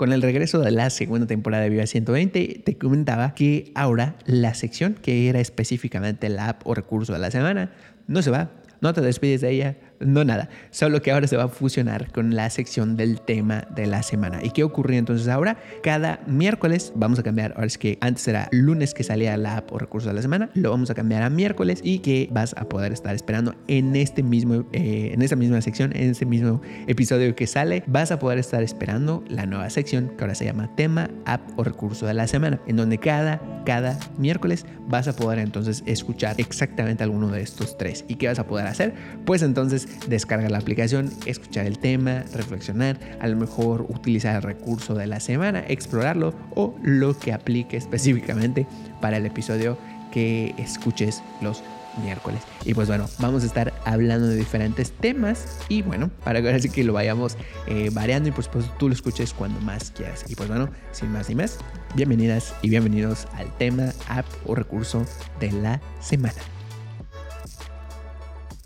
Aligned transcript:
con 0.00 0.14
el 0.14 0.22
regreso 0.22 0.60
de 0.60 0.70
la 0.70 0.88
segunda 0.88 1.26
temporada 1.26 1.62
de 1.64 1.68
Viva 1.68 1.84
120, 1.84 2.62
te 2.64 2.78
comentaba 2.78 3.34
que 3.34 3.70
ahora 3.74 4.16
la 4.24 4.54
sección 4.54 4.94
que 4.94 5.28
era 5.28 5.40
específicamente 5.40 6.30
la 6.30 6.48
app 6.48 6.66
o 6.66 6.72
recurso 6.72 7.12
de 7.12 7.18
la 7.18 7.30
semana 7.30 7.70
no 8.06 8.22
se 8.22 8.30
va, 8.30 8.50
no 8.80 8.94
te 8.94 9.02
despides 9.02 9.42
de 9.42 9.50
ella, 9.50 9.76
no 10.00 10.24
nada, 10.24 10.48
solo 10.70 11.02
que 11.02 11.12
ahora 11.12 11.26
se 11.26 11.36
va 11.36 11.44
a 11.44 11.48
fusionar 11.48 12.10
con 12.10 12.34
la 12.34 12.48
sección 12.50 12.96
del 12.96 13.20
tema 13.20 13.66
de 13.74 13.86
la 13.86 14.02
semana. 14.02 14.40
¿Y 14.42 14.50
qué 14.50 14.64
ocurrió 14.64 14.98
entonces 14.98 15.28
ahora? 15.28 15.58
Cada 15.82 16.20
miércoles 16.26 16.92
vamos 16.94 17.18
a 17.18 17.22
cambiar, 17.22 17.52
ahora 17.52 17.66
es 17.66 17.78
que 17.78 17.98
antes 18.00 18.26
era 18.26 18.48
lunes 18.50 18.94
que 18.94 19.04
salía 19.04 19.36
la 19.36 19.58
app 19.58 19.72
o 19.72 19.78
recurso 19.78 20.08
de 20.08 20.14
la 20.14 20.22
semana, 20.22 20.50
lo 20.54 20.70
vamos 20.70 20.90
a 20.90 20.94
cambiar 20.94 21.22
a 21.22 21.30
miércoles 21.30 21.80
y 21.82 21.98
que 22.00 22.28
vas 22.32 22.54
a 22.56 22.68
poder 22.68 22.92
estar 22.92 23.14
esperando 23.14 23.54
en 23.68 23.94
este 23.94 24.22
mismo, 24.22 24.64
eh, 24.72 25.10
en 25.12 25.22
esta 25.22 25.36
misma 25.36 25.60
sección, 25.60 25.94
en 25.94 26.10
este 26.10 26.26
mismo 26.26 26.62
episodio 26.86 27.34
que 27.36 27.46
sale, 27.46 27.82
vas 27.86 28.10
a 28.10 28.18
poder 28.18 28.38
estar 28.38 28.62
esperando 28.62 29.22
la 29.28 29.46
nueva 29.46 29.68
sección 29.70 30.12
que 30.16 30.24
ahora 30.24 30.34
se 30.34 30.46
llama 30.46 30.74
tema, 30.76 31.10
app 31.26 31.40
o 31.58 31.64
recurso 31.64 32.06
de 32.06 32.14
la 32.14 32.26
semana, 32.26 32.60
en 32.66 32.76
donde 32.76 32.98
cada, 32.98 33.40
cada 33.66 33.98
miércoles 34.18 34.64
vas 34.88 35.08
a 35.08 35.14
poder 35.14 35.38
entonces 35.38 35.82
escuchar 35.86 36.36
exactamente 36.38 37.04
alguno 37.04 37.28
de 37.28 37.42
estos 37.42 37.76
tres. 37.76 38.04
¿Y 38.08 38.16
qué 38.16 38.28
vas 38.28 38.38
a 38.38 38.46
poder 38.46 38.66
hacer? 38.66 38.94
Pues 39.24 39.42
entonces 39.42 39.88
descargar 40.08 40.50
la 40.50 40.58
aplicación, 40.58 41.10
escuchar 41.26 41.66
el 41.66 41.78
tema, 41.78 42.24
reflexionar, 42.32 42.98
a 43.20 43.28
lo 43.28 43.36
mejor 43.36 43.86
utilizar 43.88 44.36
el 44.36 44.42
recurso 44.42 44.94
de 44.94 45.06
la 45.06 45.20
semana, 45.20 45.64
explorarlo 45.68 46.34
o 46.54 46.76
lo 46.82 47.18
que 47.18 47.32
aplique 47.32 47.76
específicamente 47.76 48.66
para 49.00 49.16
el 49.16 49.26
episodio 49.26 49.78
que 50.12 50.54
escuches 50.58 51.22
los 51.40 51.62
miércoles. 52.02 52.40
Y 52.64 52.74
pues 52.74 52.88
bueno, 52.88 53.08
vamos 53.18 53.42
a 53.42 53.46
estar 53.46 53.72
hablando 53.84 54.28
de 54.28 54.36
diferentes 54.36 54.92
temas 54.92 55.58
y 55.68 55.82
bueno, 55.82 56.10
para 56.24 56.40
que 56.42 56.50
así 56.50 56.68
que 56.70 56.84
lo 56.84 56.92
vayamos 56.92 57.36
eh, 57.66 57.90
variando 57.92 58.28
y 58.28 58.32
por 58.32 58.44
supuesto 58.44 58.72
tú 58.78 58.88
lo 58.88 58.94
escuches 58.94 59.32
cuando 59.32 59.60
más 59.60 59.90
quieras. 59.90 60.24
Y 60.28 60.34
pues 60.34 60.48
bueno, 60.48 60.68
sin 60.92 61.10
más 61.12 61.28
ni 61.28 61.34
más, 61.34 61.58
bienvenidas 61.94 62.54
y 62.62 62.70
bienvenidos 62.70 63.26
al 63.34 63.56
tema, 63.58 63.92
app 64.08 64.26
o 64.46 64.54
recurso 64.54 65.04
de 65.40 65.52
la 65.52 65.80
semana. 66.00 66.59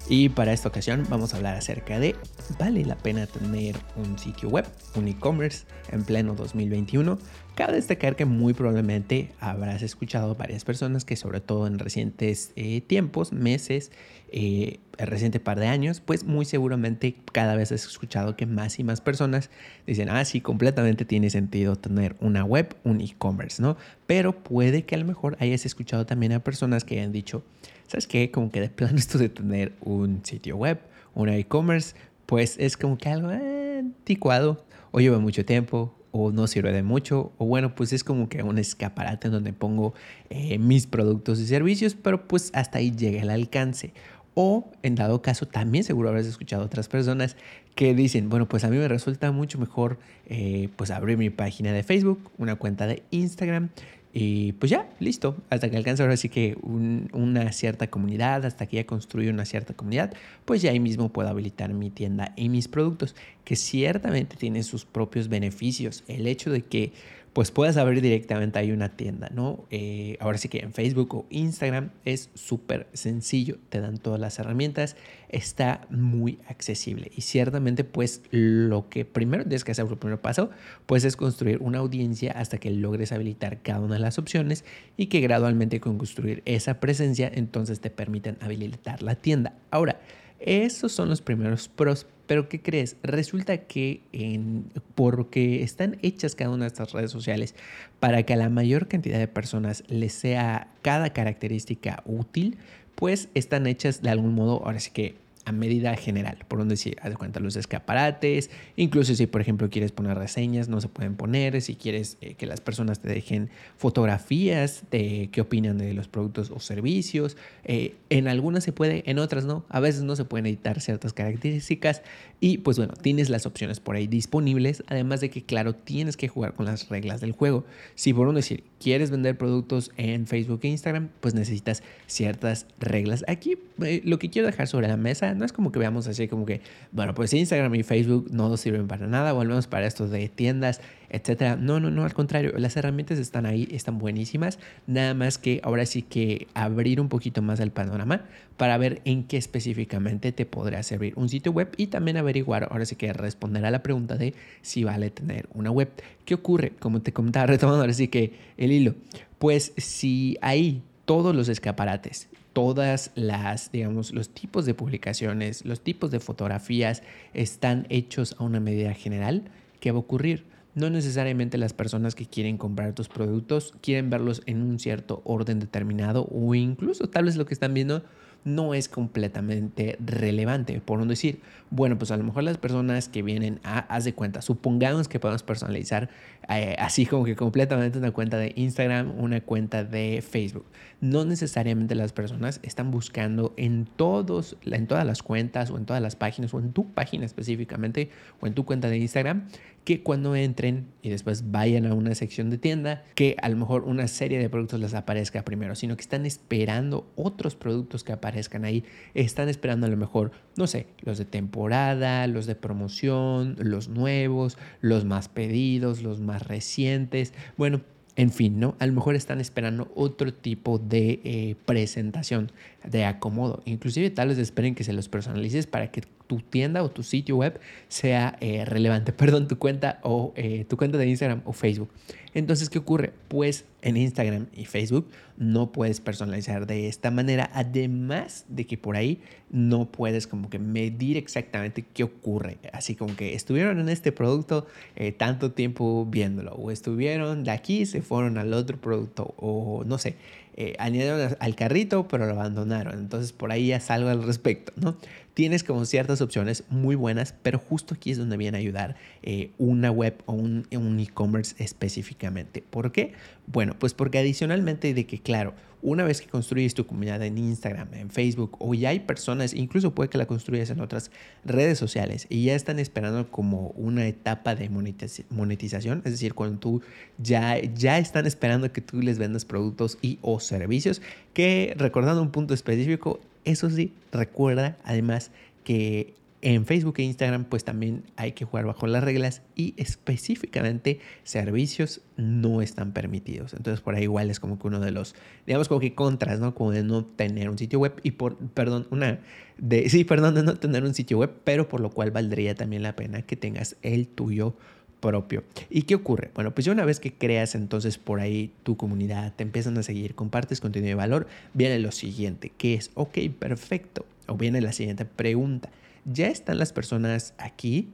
Y 0.07 0.29
para 0.29 0.53
esta 0.53 0.69
ocasión 0.69 1.07
vamos 1.09 1.33
a 1.33 1.39
hablar 1.39 1.57
acerca 1.57 1.99
de 1.99 2.15
¿vale 2.59 2.85
la 2.85 2.97
pena 2.97 3.27
tener 3.27 3.75
un 3.97 4.19
sitio 4.19 4.51
web, 4.51 4.67
un 4.97 5.09
e-commerce 5.09 5.65
en 5.91 6.05
pleno 6.05 6.35
2021? 6.35 7.19
Cabe 7.55 7.73
destacar 7.73 8.15
que 8.15 8.27
muy 8.27 8.53
probablemente 8.53 9.33
habrás 9.41 9.81
escuchado 9.81 10.35
varias 10.35 10.63
personas 10.65 11.07
que 11.07 11.17
sobre 11.17 11.41
todo 11.41 11.67
en 11.67 11.79
recientes 11.79 12.53
eh, 12.57 12.83
tiempos, 12.83 13.33
meses, 13.33 13.93
eh, 14.31 14.81
el 14.99 15.07
reciente 15.07 15.41
par 15.41 15.59
de 15.59 15.69
años, 15.69 16.01
pues 16.01 16.25
muy 16.25 16.45
seguramente 16.45 17.17
cada 17.33 17.57
vez 17.57 17.73
has 17.73 17.87
escuchado 17.87 18.37
que 18.37 18.45
más 18.45 18.79
y 18.79 18.85
más 18.85 19.01
personas 19.01 19.49
dicen, 19.87 20.11
ah, 20.11 20.25
sí, 20.27 20.43
completamente 20.43 21.07
tiene 21.07 21.31
sentido 21.31 21.77
tener 21.77 22.15
una 22.21 22.45
web, 22.45 22.77
un 22.85 23.01
e-commerce, 23.01 23.63
¿no? 23.63 23.79
Pero 24.07 24.43
puede 24.43 24.85
que 24.85 24.97
a 24.97 24.99
lo 24.99 25.07
mejor 25.07 25.39
hayas 25.41 25.65
escuchado 25.65 26.05
también 26.05 26.33
a 26.33 26.41
personas 26.41 26.85
que 26.85 26.99
hayan 26.99 27.13
dicho, 27.13 27.43
¿sabes 27.87 28.07
qué? 28.07 28.31
Como 28.31 28.51
que 28.51 28.61
de 28.61 28.69
plano 28.69 28.99
esto 28.99 29.19
de 29.19 29.29
tener 29.29 29.73
un 29.81 30.21
sitio 30.25 30.57
web, 30.57 30.81
un 31.15 31.29
e-commerce, 31.29 31.95
pues 32.27 32.57
es 32.59 32.77
como 32.77 32.99
que 32.99 33.09
algo 33.09 33.29
anticuado, 33.29 34.65
o 34.91 35.01
lleva 35.01 35.19
mucho 35.19 35.45
tiempo, 35.45 35.95
o 36.17 36.31
no 36.31 36.47
sirve 36.47 36.73
de 36.73 36.85
mucho, 36.85 37.33
o 37.39 37.47
bueno, 37.47 37.75
pues 37.75 37.93
es 37.93 38.05
como 38.05 38.29
que 38.29 38.43
un 38.45 38.59
escaparate 38.59 39.27
en 39.27 39.33
donde 39.33 39.53
pongo 39.53 39.95
eh, 40.31 40.59
mis 40.59 40.87
productos 40.87 41.41
y 41.41 41.47
servicios, 41.47 41.97
pero 41.97 42.29
pues 42.29 42.53
hasta 42.55 42.79
ahí 42.79 42.93
llega 42.93 43.21
el 43.21 43.31
alcance. 43.31 43.93
O 44.35 44.71
en 44.83 44.95
dado 44.95 45.23
caso, 45.23 45.47
también 45.47 45.83
seguro 45.83 46.09
habrás 46.09 46.27
escuchado 46.27 46.65
otras 46.65 46.89
personas 46.89 47.37
que 47.75 47.95
dicen, 47.95 48.29
bueno, 48.29 48.49
pues 48.49 48.63
a 48.63 48.69
mí 48.69 48.77
me 48.77 48.87
resulta 48.87 49.33
mucho 49.33 49.59
mejor 49.59 49.99
eh, 50.27 50.69
pues 50.77 50.93
abrir 50.93 51.19
mi 51.19 51.31
página 51.31 51.73
de 51.73 51.83
Facebook, 51.83 52.31
una 52.39 52.57
cuenta 52.57 52.87
de 52.87 53.03
Instagram 53.11 53.71
y 54.17 54.53
pues 54.53 54.71
ya, 54.71 54.89
listo, 55.01 55.37
hasta 55.51 55.69
que 55.69 55.77
alcance 55.77 56.01
ahora 56.01 56.17
sí 56.17 56.29
que 56.29 56.57
una 56.63 57.51
cierta 57.51 57.89
comunidad, 57.89 58.47
hasta 58.47 58.67
que 58.67 58.77
ya 58.77 58.87
construyo 58.87 59.33
una 59.33 59.45
cierta 59.45 59.75
comunidad, 59.75 60.15
pues 60.45 60.63
ya 60.63 60.71
ahí 60.71 60.79
mismo 60.79 61.13
puedo 61.13 61.29
habilitar 61.29 61.75
mi 61.75 61.91
tienda 61.91 62.33
y 62.37 62.49
mis 62.49 62.69
productos, 62.69 63.17
que 63.45 63.57
ciertamente 63.57 64.37
tienen 64.37 64.63
sus 64.63 64.85
propios 64.85 65.27
beneficios. 65.27 66.05
El 66.07 66.29
hecho 66.29 66.53
de 66.53 66.63
que 66.63 66.93
pues 67.35 67.51
puedas 67.51 67.77
abrir 67.77 68.01
directamente 68.01 68.61
ahí 68.61 68.71
una 68.71 68.91
tienda, 68.91 69.29
¿no? 69.35 69.67
Eh, 69.71 70.17
ahora 70.21 70.39
sí 70.39 70.49
que 70.49 70.61
en 70.61 70.73
Facebook 70.73 71.15
o 71.15 71.27
Instagram 71.31 71.91
es 72.05 72.31
súper 72.35 72.87
sencillo, 72.93 73.59
te 73.71 73.81
dan 73.81 73.99
todas 73.99 74.21
las 74.21 74.39
herramientas, 74.39 74.97
está 75.29 75.85
muy 75.91 76.39
accesible 76.49 77.11
y 77.15 77.23
ciertamente 77.23 77.83
pues 77.83 78.23
lo 78.31 78.89
que 78.89 79.05
primero 79.05 79.43
tienes 79.43 79.65
que 79.65 79.73
hacer, 79.73 79.85
el 79.85 79.99
primer 79.99 80.21
paso, 80.21 80.51
pues 80.87 81.05
es 81.05 81.17
construir 81.17 81.59
una 81.61 81.81
audiencia 81.81 82.31
hasta 82.31 82.59
que 82.59 82.71
logres 82.71 83.11
habilitar 83.11 83.61
cada 83.63 83.81
una 83.81 83.95
de 83.95 84.01
las 84.01 84.17
opciones 84.21 84.65
y 84.97 85.07
que 85.07 85.21
gradualmente 85.21 85.81
con 85.81 85.99
construir 85.99 86.41
esa 86.45 86.79
presencia 86.79 87.29
entonces 87.35 87.81
te 87.81 87.91
permitan 87.91 88.39
habilitar 88.43 89.03
la 89.03 89.17
tienda. 89.17 89.55
Ahora, 89.73 89.99
esos 90.45 90.93
son 90.93 91.09
los 91.09 91.23
primeros 91.23 91.69
pros, 91.69 92.07
pero 92.27 92.49
¿qué 92.51 92.61
crees? 92.61 92.97
Resulta 93.03 93.57
que 93.59 94.03
en, 94.13 94.67
porque 94.95 95.63
están 95.63 95.97
hechas 96.03 96.35
cada 96.35 96.51
una 96.51 96.65
de 96.65 96.69
estas 96.69 96.93
redes 96.93 97.11
sociales 97.11 97.55
para 97.99 98.23
que 98.25 98.35
a 98.35 98.37
la 98.37 98.51
mayor 98.51 98.87
cantidad 98.87 99.19
de 99.19 99.27
personas 99.27 99.85
les 99.89 100.13
sea 100.13 100.69
cada 100.83 101.15
característica 101.15 102.03
útil, 102.05 102.59
pues 102.95 103.29
están 103.35 103.67
hechas 103.67 104.03
de 104.03 104.11
algún 104.11 104.35
modo, 104.35 104.63
ahora 104.65 104.81
sí 104.81 104.91
que 104.93 105.17
a 105.45 105.53
medida 105.53 105.95
general, 105.97 106.39
por 106.49 106.59
donde 106.59 106.77
si 106.77 106.95
haz 107.01 107.11
de 107.11 107.17
cuenta 107.17 107.41
los 107.41 107.57
escaparates, 107.57 108.51
incluso 108.77 109.15
si 109.15 109.27
por 109.27 109.41
ejemplo 109.41 109.69
quieres 109.71 109.93
poner 109.93 110.17
reseñas, 110.17 110.69
no 110.69 110.81
se 110.81 110.89
pueden 110.89 111.17
poner, 111.17 111.61
si 111.61 111.75
quieres 111.75 112.17
eh, 112.21 112.35
que 112.35 112.47
las 112.47 112.61
personas 112.61 113.01
te 113.01 113.09
dejen 113.09 113.51
fotografías 113.77 114.85
de 114.91 115.29
qué 115.33 115.41
opinan 115.41 115.79
de 115.79 115.93
los 115.95 116.09
productos 116.09 116.51
o 116.51 116.61
servicios, 116.61 117.37
eh, 117.65 117.95
en 118.11 118.29
algunas 118.29 118.65
se 118.65 118.73
puede, 118.73 119.03
en 119.07 119.19
otras 119.19 119.45
no, 119.45 119.65
a 119.69 119.81
veces 119.81 120.03
no 120.03 120.17
se 120.17 120.25
pueden 120.25 120.47
editar 120.47 120.81
ciertas 120.81 121.13
características 121.13 122.03
y 122.41 122.59
pues 122.59 122.77
bueno, 122.79 122.95
tienes 122.95 123.31
las 123.31 123.47
opciones 123.47 123.81
por 123.81 123.97
ahí 123.97 124.07
disponibles, 124.07 124.83
además 124.87 125.21
de 125.21 125.31
que 125.31 125.43
claro, 125.43 125.75
tienes 125.75 126.17
que 126.17 126.29
jugar 126.29 126.55
con 126.55 126.67
las 126.67 126.89
reglas 126.89 127.21
del 127.21 127.33
juego. 127.33 127.65
Si 127.95 128.13
por 128.13 128.29
un 128.29 128.35
decir, 128.35 128.65
quieres 128.85 129.11
vender 129.11 129.39
productos 129.39 129.91
en 129.97 130.27
Facebook 130.27 130.61
e 130.63 130.69
Instagram, 130.69 131.09
pues 131.21 131.33
necesitas 131.33 131.83
ciertas 132.07 132.67
reglas. 132.79 133.25
Aquí 133.29 133.57
eh, 133.83 134.03
lo 134.05 134.19
que 134.19 134.29
quiero 134.29 134.45
dejar 134.45 134.69
sobre 134.69 134.89
la 134.89 134.99
mesa 134.99 135.33
no 135.33 135.47
es 135.47 135.55
como 135.55 135.73
que 135.73 135.79
veamos 135.79 136.07
así 136.07 136.29
como 136.29 136.45
que, 136.45 136.61
bueno, 136.93 137.15
pues 137.15 137.33
Instagram 137.33 137.75
y 137.77 137.83
Facebook 137.83 138.29
no 138.31 138.55
sirven 138.59 138.87
para 138.87 139.07
nada, 139.07 139.33
volvemos 139.33 139.69
para 139.69 139.87
esto 139.87 140.07
de 140.07 140.29
tiendas, 140.29 140.83
etcétera. 141.15 141.57
No, 141.57 141.81
no, 141.81 141.91
no, 141.91 142.05
al 142.05 142.13
contrario, 142.13 142.53
las 142.57 142.77
herramientas 142.77 143.19
están 143.19 143.47
ahí, 143.47 143.69
están 143.71 143.99
buenísimas, 143.99 144.59
nada 144.87 145.15
más 145.15 145.39
que 145.39 145.61
ahora 145.63 145.87
sí 145.87 146.03
que 146.03 146.49
abrir 146.55 147.01
un 147.01 147.09
poquito 147.09 147.41
más 147.43 147.61
el 147.61 147.71
panorama 147.71 148.23
para 148.57 148.77
ver 148.79 149.01
en 149.05 149.25
qué 149.25 149.37
específicamente 149.37 150.33
te 150.33 150.47
podría 150.47 150.83
servir 150.83 151.13
un 151.17 151.29
sitio 151.29 151.53
web 151.53 151.73
y 151.77 151.87
también 151.87 152.17
averiguar, 152.17 152.69
ahora 152.71 152.85
sí 152.85 152.97
que 152.97 153.13
responder 153.13 153.65
a 153.65 153.71
la 153.71 153.83
pregunta 153.83 154.17
de 154.17 154.35
si 154.63 154.85
vale 154.85 155.11
tener 155.11 155.49
una 155.55 155.71
web. 155.71 155.91
¿Qué 156.25 156.35
ocurre? 156.35 156.73
Como 156.79 157.01
te 157.01 157.13
comentaba, 157.13 157.47
retomando 157.49 157.83
ahora 157.83 157.93
sí 157.93 158.09
que 158.09 158.33
el 158.57 158.73
hilo, 158.73 158.95
pues 159.39 159.73
si 159.77 160.37
hay 160.41 160.83
todos 161.05 161.35
los 161.35 161.49
escaparates 161.49 162.29
todas 162.55 163.11
las, 163.17 163.73
digamos, 163.73 164.15
los 164.15 164.29
tipos 164.31 164.65
de 164.65 164.75
publicaciones, 164.75 165.65
los 165.65 165.81
tipos 165.81 166.13
de 166.13 166.21
fotografías 166.21 167.03
están 167.35 167.85
hechos 167.91 168.37
a 168.39 168.45
una 168.45 168.61
medida 168.61 168.95
general, 168.95 169.43
¿qué 169.81 169.91
va 169.91 169.97
a 169.97 170.01
ocurrir? 170.01 170.54
No 170.75 170.91
necesariamente 170.91 171.57
las 171.57 171.73
personas 171.73 172.15
que 172.15 172.27
quieren 172.27 172.59
comprar 172.59 172.95
tus 172.95 173.09
productos 173.09 173.75
quieren 173.81 174.11
verlos 174.11 174.43
en 174.47 174.63
un 174.63 174.79
cierto 174.79 175.23
orden 175.25 175.61
determinado 175.61 176.29
o 176.33 176.55
incluso 176.55 177.09
tal 177.09 177.27
vez 177.27 177.37
lo 177.37 177.47
que 177.47 177.55
están 177.55 177.75
viendo 177.75 178.03
no 178.45 178.75
es 178.75 178.89
completamente 178.89 179.97
relevante. 180.05 180.81
Por 180.81 180.99
no 180.99 181.07
decir, 181.07 181.41
bueno, 181.71 181.99
pues 181.99 182.11
a 182.11 182.17
lo 182.17 182.25
mejor 182.25 182.45
las 182.45 182.59
personas 182.59 183.09
que 183.09 183.23
vienen 183.23 183.59
a, 183.65 183.79
haz 183.79 184.05
de 184.05 184.13
cuenta, 184.13 184.43
supongamos 184.43 185.09
que 185.09 185.19
podemos 185.19 185.43
personalizar 185.43 186.11
eh, 186.51 186.77
así 186.79 187.07
como 187.07 187.25
que 187.25 187.37
completamente 187.37 187.99
una 187.99 188.11
cuenta 188.11 188.37
de 188.37 188.53
Instagram, 188.55 189.19
una 189.19 189.41
cuenta 189.41 189.83
de 189.83 190.23
Facebook. 190.29 190.67
No 191.01 191.25
necesariamente 191.25 191.95
las 191.95 192.13
personas 192.13 192.61
están 192.63 192.91
buscando 192.91 193.55
en, 193.57 193.89
todos, 193.97 194.57
en 194.65 194.87
todas 194.87 195.07
las 195.07 195.23
cuentas 195.23 195.71
o 195.71 195.79
en 195.79 195.87
todas 195.87 196.03
las 196.03 196.17
páginas 196.17 196.53
o 196.53 196.61
en 196.61 196.73
tu 196.73 196.93
página 196.93 197.25
específicamente 197.25 198.11
o 198.41 198.47
en 198.47 198.55
tu 198.55 198.65
cuenta 198.65 198.89
de 198.89 198.99
Instagram 198.99 199.47
que 199.85 200.03
cuando 200.03 200.35
entren 200.35 200.87
y 201.03 201.11
después 201.11 201.51
vayan 201.51 201.87
a 201.87 201.95
una 201.95 202.15
sección 202.15 202.51
de 202.51 202.59
tienda, 202.59 203.05
que 203.15 203.37
a 203.43 203.49
lo 203.49 203.57
mejor 203.57 203.85
una 203.85 204.09
serie 204.09 204.39
de 204.39 204.49
productos 204.49 204.81
les 204.81 204.95
aparezca 204.95 205.45
primero, 205.45 205.75
sino 205.75 205.97
que 205.97 206.03
están 206.03 206.25
esperando 206.27 207.07
otros 207.17 207.55
productos 207.55 208.03
que 208.03 208.13
aparezcan 208.13 208.65
ahí, 208.65 208.85
están 209.15 209.49
esperando 209.49 209.87
a 209.87 209.91
lo 209.91 209.97
mejor, 209.97 210.33
no 210.57 210.67
sé, 210.67 210.87
los 211.03 211.19
de 211.19 211.27
temporada, 211.27 212.27
los 212.27 212.47
de 212.47 212.55
promoción, 212.55 213.57
los 213.59 213.89
nuevos, 213.89 214.57
los 214.81 215.05
más 215.05 215.29
pedidos, 215.29 216.03
los 216.03 216.21
más 216.21 216.47
recientes, 216.47 217.35
bueno, 217.57 217.83
en 218.17 218.31
fin, 218.31 218.61
¿no? 218.61 218.77
A 218.79 218.87
lo 218.87 218.93
mejor 218.93 219.17
están 219.17 219.41
esperando 219.41 219.91
otro 219.97 220.33
tipo 220.33 220.79
de 220.79 221.21
eh, 221.25 221.57
presentación. 221.67 222.53
De 222.89 223.05
acomodo. 223.05 223.63
Inclusive 223.65 224.11
tal 224.11 224.29
vez 224.29 224.39
esperen 224.39 224.75
que 224.75 224.85
se 224.85 224.93
los 224.93 225.09
personalices 225.09 225.67
para 225.67 225.91
que 225.91 226.03
tu 226.27 226.41
tienda 226.41 226.83
o 226.83 226.91
tu 226.91 227.03
sitio 227.03 227.37
web 227.37 227.61
sea 227.89 228.37
eh, 228.41 228.65
relevante, 228.65 229.13
perdón, 229.15 229.49
tu 229.49 229.59
cuenta 229.59 230.01
o 230.03 230.33
eh, 230.37 230.65
tu 230.69 230.77
cuenta 230.77 230.99
de 230.99 231.07
Instagram 231.07 231.43
o 231.45 231.53
Facebook. 231.53 231.91
Entonces, 232.35 232.69
¿qué 232.69 232.79
ocurre? 232.79 233.13
Pues 233.29 233.65
en 233.83 233.97
Instagram 233.97 234.47
y 234.53 234.65
Facebook 234.65 235.09
no 235.37 235.71
puedes 235.71 236.01
personalizar 236.01 236.67
de 236.67 236.89
esta 236.89 237.13
manera, 237.13 237.49
además 237.55 238.45
de 238.49 238.67
que 238.67 238.77
por 238.77 238.97
ahí 238.97 239.21
no 239.51 239.93
puedes 239.93 240.27
como 240.27 240.51
que 240.51 240.59
medir 240.59 241.17
exactamente 241.17 241.83
qué 241.83 242.03
ocurre. 242.03 242.59
Así 242.73 242.97
como 242.97 243.15
que 243.15 243.35
estuvieron 243.35 243.79
en 243.79 243.89
este 243.89 244.11
producto 244.11 244.67
eh, 244.97 245.13
tanto 245.13 245.53
tiempo 245.53 246.07
viéndolo, 246.07 246.55
o 246.55 246.73
estuvieron 246.73 247.45
de 247.45 247.53
aquí, 247.53 247.87
se 247.87 248.03
fueron 248.03 248.37
al 248.37 248.53
otro 248.53 248.81
producto, 248.81 249.35
o 249.37 249.85
no 249.87 249.99
sé, 249.99 250.17
eh, 250.57 250.75
añadieron 250.79 251.37
al 251.39 251.55
carrito, 251.57 252.07
pero 252.09 252.27
lo 252.27 252.33
abandonaron. 252.33 252.99
Entonces 252.99 253.33
por 253.33 253.53
ahí 253.53 253.69
ya 253.69 253.81
salgo 253.81 254.09
al 254.09 254.23
respecto, 254.23 254.73
¿no? 254.77 254.97
Tienes 255.35 255.65
como 255.65 255.85
ciertas 255.85 256.21
opciones 256.21 256.63
muy 256.71 256.95
buenas, 256.95 257.35
pero 257.43 257.59
justo 257.59 257.95
aquí 257.95 258.13
es 258.13 258.19
donde 258.19 258.37
viene 258.37 258.57
a 258.57 258.61
ayudar 258.61 258.95
eh, 259.25 259.51
una 259.59 259.91
web 259.91 260.23
o 260.27 260.33
un, 260.33 260.65
e-commerce 260.71 261.57
específicamente. 261.59 262.63
¿Por 262.63 262.93
qué? 262.93 263.15
Bueno, 263.49 263.75
pues 263.77 263.95
porque 263.95 264.19
adicionalmente 264.19 264.95
de 264.95 265.07
que, 265.07 265.19
claro, 265.19 265.55
una 265.83 266.05
vez 266.05 266.21
que 266.21 266.29
construyes 266.29 266.73
tu 266.75 266.87
comunidad 266.87 267.21
en 267.23 267.37
Instagram, 267.37 267.93
en 267.95 268.11
Facebook, 268.11 268.57
o 268.61 268.75
ya 268.75 268.91
hay 268.91 269.01
personas, 269.01 269.55
incluso 269.55 269.93
puede 269.93 270.09
que 270.09 270.19
la 270.19 270.27
construyas 270.27 270.71
en 270.71 270.81
otras 270.81 271.11
redes 271.45 271.79
sociales 271.79 272.27
y 272.31 272.45
ya 272.45 272.55
están 272.55 272.79
esperando 272.79 273.29
como 273.31 273.69
una 273.71 274.07
etapa 274.07 274.55
de 274.55 274.71
monetización, 274.71 276.03
es 276.05 276.13
decir, 276.13 276.35
cuando 276.35 276.59
tú 276.61 276.83
ya, 277.19 277.61
ya 277.61 277.99
están 277.99 278.27
esperando 278.27 278.73
que 278.73 278.81
tú 278.81 279.03
les 279.03 279.19
vendas 279.19 279.45
productos 279.45 279.99
y 280.01 280.21
o 280.23 280.39
servicios, 280.39 281.03
que 281.35 281.75
recordando 281.77 282.23
un 282.23 282.31
punto 282.31 282.55
específico, 282.55 283.21
eso 283.45 283.71
sí, 283.71 283.93
recuerda 284.13 284.77
además 284.85 285.31
que 285.65 286.15
en 286.45 286.67
Facebook 286.67 286.97
e 286.99 287.03
Instagram 287.05 287.45
pues 287.45 287.65
también 287.65 288.05
hay 288.17 288.33
que 288.33 288.45
jugar 288.45 288.67
bajo 288.67 288.87
las 288.87 289.03
reglas 289.03 289.41
y 289.57 289.73
específicamente 289.79 291.01
servicios 291.23 292.03
no 292.19 292.61
están 292.61 292.93
permitidos. 292.93 293.55
Entonces 293.55 293.81
por 293.81 293.95
ahí 293.95 294.03
igual 294.03 294.29
es 294.31 294.41
como 294.41 294.59
que 294.59 294.67
uno 294.67 294.79
de 294.79 294.91
los, 294.91 295.15
digamos 295.47 295.69
como 295.69 295.81
que 295.81 295.95
contras, 295.95 296.41
¿no? 296.41 296.55
Como 296.55 296.71
de 296.73 296.85
no 296.85 297.03
tener 297.03 297.49
un 297.49 297.57
sitio 297.57 297.79
web 297.79 297.95
y 298.03 298.11
por, 298.11 298.37
perdón, 298.37 298.87
una, 298.91 299.21
de, 299.57 299.89
sí, 299.89 300.05
perdón, 300.05 300.35
de 300.35 300.43
no 300.43 300.57
tener 300.57 300.85
un 300.85 300.93
sitio 300.93 301.17
web, 301.17 301.33
pero 301.45 301.67
por 301.67 301.81
lo 301.81 301.91
cual 301.91 302.11
valdría 302.11 302.55
también 302.55 302.83
la 302.83 302.95
pena 302.95 303.23
que 303.23 303.37
tengas 303.37 303.77
el 303.81 304.07
tuyo 304.07 304.55
propio. 305.05 305.45
¿Y 305.71 305.83
qué 305.83 305.95
ocurre? 305.95 306.31
Bueno, 306.35 306.55
pues 306.55 306.65
ya 306.65 306.73
una 306.73 306.85
vez 306.85 306.99
que 306.99 307.13
creas 307.13 307.55
entonces 307.55 307.99
por 307.99 308.21
ahí 308.21 308.51
tu 308.63 308.77
comunidad, 308.77 309.33
te 309.37 309.43
empiezan 309.43 309.77
a 309.79 309.83
seguir, 309.83 310.15
compartes 310.15 310.61
contenido 310.61 310.89
de 310.89 310.95
valor, 310.95 311.27
viene 311.53 311.79
lo 311.79 311.93
siguiente, 311.93 312.51
que 312.57 312.75
es, 312.75 312.91
ok, 312.95 313.19
perfecto. 313.39 314.07
O 314.27 314.37
viene 314.37 314.61
la 314.63 314.73
siguiente 314.73 315.05
pregunta 315.05 315.71
ya 316.05 316.29
están 316.29 316.59
las 316.59 316.73
personas 316.73 317.35
aquí 317.39 317.89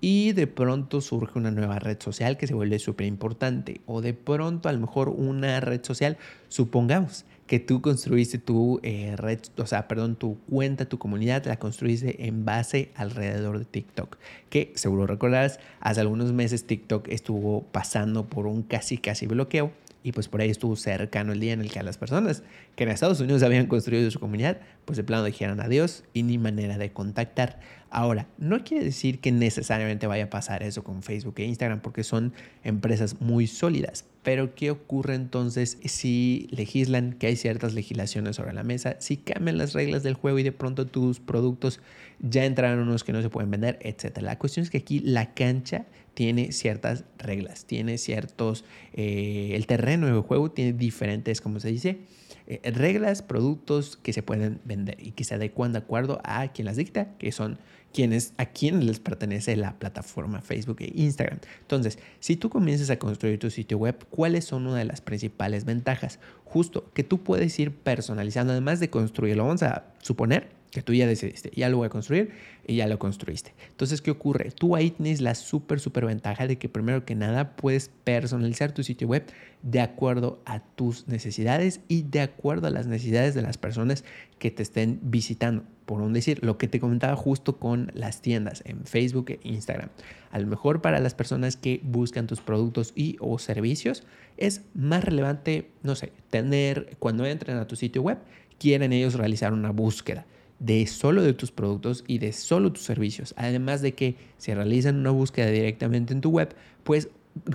y 0.00 0.32
de 0.32 0.46
pronto 0.46 1.00
surge 1.00 1.38
una 1.38 1.50
nueva 1.50 1.78
red 1.78 2.00
social 2.00 2.36
que 2.36 2.46
se 2.46 2.54
vuelve 2.54 2.78
súper 2.78 3.06
importante 3.06 3.80
o 3.86 4.00
de 4.00 4.14
pronto 4.14 4.68
a 4.68 4.72
lo 4.72 4.80
mejor 4.80 5.08
una 5.10 5.60
red 5.60 5.84
social, 5.84 6.16
supongamos 6.48 7.24
que 7.50 7.58
tú 7.58 7.80
construiste 7.80 8.38
tu 8.38 8.78
eh, 8.84 9.16
red, 9.16 9.40
o 9.56 9.66
sea, 9.66 9.88
perdón, 9.88 10.14
tu 10.14 10.38
cuenta, 10.48 10.84
tu 10.84 11.00
comunidad, 11.00 11.44
la 11.46 11.58
construiste 11.58 12.28
en 12.28 12.44
base 12.44 12.92
alrededor 12.94 13.58
de 13.58 13.64
TikTok, 13.64 14.18
que 14.50 14.70
seguro 14.76 15.08
recordarás, 15.08 15.58
hace 15.80 16.00
algunos 16.00 16.32
meses 16.32 16.64
TikTok 16.64 17.08
estuvo 17.08 17.64
pasando 17.72 18.26
por 18.26 18.46
un 18.46 18.62
casi 18.62 18.98
casi 18.98 19.26
bloqueo 19.26 19.72
y 20.04 20.12
pues 20.12 20.28
por 20.28 20.42
ahí 20.42 20.48
estuvo 20.48 20.76
cercano 20.76 21.32
el 21.32 21.40
día 21.40 21.52
en 21.52 21.60
el 21.60 21.72
que 21.72 21.80
a 21.80 21.82
las 21.82 21.98
personas 21.98 22.44
que 22.76 22.84
en 22.84 22.90
Estados 22.90 23.18
Unidos 23.18 23.42
habían 23.42 23.66
construido 23.66 24.08
su 24.12 24.20
comunidad, 24.20 24.60
pues 24.84 24.96
de 24.96 25.02
plano 25.02 25.24
dijeron 25.24 25.60
adiós 25.60 26.04
y 26.14 26.22
ni 26.22 26.38
manera 26.38 26.78
de 26.78 26.92
contactar. 26.92 27.58
Ahora, 27.90 28.28
no 28.38 28.62
quiere 28.62 28.84
decir 28.84 29.18
que 29.18 29.32
necesariamente 29.32 30.06
vaya 30.06 30.26
a 30.26 30.30
pasar 30.30 30.62
eso 30.62 30.84
con 30.84 31.02
Facebook 31.02 31.34
e 31.38 31.46
Instagram 31.46 31.80
porque 31.80 32.04
son 32.04 32.32
empresas 32.62 33.20
muy 33.20 33.48
sólidas. 33.48 34.04
Pero 34.22 34.54
¿qué 34.54 34.70
ocurre 34.70 35.14
entonces 35.14 35.78
si 35.84 36.46
legislan 36.50 37.14
que 37.14 37.28
hay 37.28 37.36
ciertas 37.36 37.72
legislaciones 37.72 38.36
sobre 38.36 38.52
la 38.52 38.62
mesa, 38.64 38.96
si 39.00 39.16
cambian 39.16 39.56
las 39.56 39.72
reglas 39.72 40.02
del 40.02 40.14
juego 40.14 40.38
y 40.38 40.42
de 40.42 40.52
pronto 40.52 40.86
tus 40.86 41.20
productos 41.20 41.80
ya 42.18 42.44
entraron 42.44 42.80
unos 42.86 43.02
que 43.02 43.12
no 43.12 43.22
se 43.22 43.30
pueden 43.30 43.50
vender, 43.50 43.78
etcétera? 43.80 44.26
La 44.26 44.38
cuestión 44.38 44.64
es 44.64 44.70
que 44.70 44.78
aquí 44.78 45.00
la 45.00 45.32
cancha 45.32 45.86
tiene 46.12 46.52
ciertas 46.52 47.04
reglas, 47.18 47.64
tiene 47.64 47.96
ciertos, 47.96 48.64
eh, 48.92 49.52
el 49.54 49.66
terreno 49.66 50.06
de 50.06 50.20
juego 50.20 50.50
tiene 50.50 50.74
diferentes, 50.74 51.40
como 51.40 51.60
se 51.60 51.68
dice, 51.68 52.00
eh, 52.50 52.70
reglas, 52.72 53.22
productos 53.22 53.96
que 53.96 54.12
se 54.12 54.24
pueden 54.24 54.60
vender 54.64 54.96
y 55.00 55.12
que 55.12 55.22
se 55.22 55.36
adecuan 55.36 55.72
de 55.72 55.78
acuerdo 55.78 56.20
a 56.24 56.48
quien 56.48 56.66
las 56.66 56.76
dicta, 56.76 57.16
que 57.16 57.30
son 57.30 57.58
quienes, 57.92 58.34
a 58.38 58.46
quienes 58.46 58.84
les 58.84 58.98
pertenece 58.98 59.54
la 59.54 59.78
plataforma 59.78 60.40
Facebook 60.40 60.78
e 60.80 60.92
Instagram. 60.96 61.38
Entonces, 61.60 62.00
si 62.18 62.34
tú 62.34 62.50
comienzas 62.50 62.90
a 62.90 62.98
construir 62.98 63.38
tu 63.38 63.50
sitio 63.50 63.78
web, 63.78 64.04
¿cuáles 64.10 64.46
son 64.46 64.66
una 64.66 64.78
de 64.78 64.84
las 64.84 65.00
principales 65.00 65.64
ventajas? 65.64 66.18
Justo 66.44 66.90
que 66.92 67.04
tú 67.04 67.22
puedes 67.22 67.56
ir 67.60 67.72
personalizando, 67.72 68.52
además 68.52 68.80
de 68.80 68.90
construirlo, 68.90 69.44
vamos 69.44 69.62
a 69.62 69.84
suponer 70.00 70.48
que 70.70 70.82
tú 70.82 70.94
ya 70.94 71.06
decidiste, 71.06 71.50
ya 71.54 71.68
lo 71.68 71.78
voy 71.78 71.86
a 71.86 71.90
construir 71.90 72.30
y 72.66 72.76
ya 72.76 72.86
lo 72.86 72.98
construiste. 72.98 73.52
Entonces, 73.70 74.00
¿qué 74.00 74.10
ocurre? 74.10 74.50
Tú 74.52 74.76
ahí 74.76 74.90
tienes 74.90 75.20
la 75.20 75.34
súper, 75.34 75.80
súper 75.80 76.06
ventaja 76.06 76.46
de 76.46 76.58
que 76.58 76.68
primero 76.68 77.04
que 77.04 77.14
nada 77.14 77.56
puedes 77.56 77.90
personalizar 78.04 78.72
tu 78.72 78.82
sitio 78.82 79.08
web 79.08 79.24
de 79.62 79.80
acuerdo 79.80 80.40
a 80.44 80.60
tus 80.60 81.08
necesidades 81.08 81.80
y 81.88 82.02
de 82.02 82.20
acuerdo 82.20 82.68
a 82.68 82.70
las 82.70 82.86
necesidades 82.86 83.34
de 83.34 83.42
las 83.42 83.58
personas 83.58 84.04
que 84.38 84.50
te 84.50 84.62
estén 84.62 85.00
visitando. 85.02 85.64
Por 85.86 86.00
un 86.02 86.12
decir, 86.12 86.44
lo 86.44 86.56
que 86.56 86.68
te 86.68 86.78
comentaba 86.78 87.16
justo 87.16 87.58
con 87.58 87.90
las 87.94 88.22
tiendas 88.22 88.62
en 88.64 88.84
Facebook 88.84 89.30
e 89.30 89.40
Instagram. 89.42 89.88
A 90.30 90.38
lo 90.38 90.46
mejor 90.46 90.80
para 90.80 91.00
las 91.00 91.14
personas 91.14 91.56
que 91.56 91.80
buscan 91.82 92.28
tus 92.28 92.40
productos 92.40 92.92
y 92.94 93.16
o 93.18 93.40
servicios 93.40 94.04
es 94.36 94.62
más 94.74 95.04
relevante, 95.04 95.68
no 95.82 95.96
sé, 95.96 96.12
tener, 96.30 96.96
cuando 97.00 97.26
entren 97.26 97.56
a 97.56 97.66
tu 97.66 97.74
sitio 97.74 98.02
web, 98.02 98.18
quieren 98.58 98.92
ellos 98.92 99.14
realizar 99.14 99.52
una 99.52 99.70
búsqueda 99.70 100.26
de 100.60 100.86
solo 100.86 101.22
de 101.22 101.32
tus 101.32 101.50
productos 101.50 102.04
y 102.06 102.18
de 102.18 102.32
solo 102.32 102.72
tus 102.72 102.84
servicios. 102.84 103.34
Además 103.36 103.82
de 103.82 103.94
que 103.94 104.16
si 104.38 104.54
realizan 104.54 104.96
una 104.96 105.10
búsqueda 105.10 105.48
directamente 105.48 106.12
en 106.12 106.20
tu 106.20 106.30
web, 106.30 106.54
pues 106.84 107.08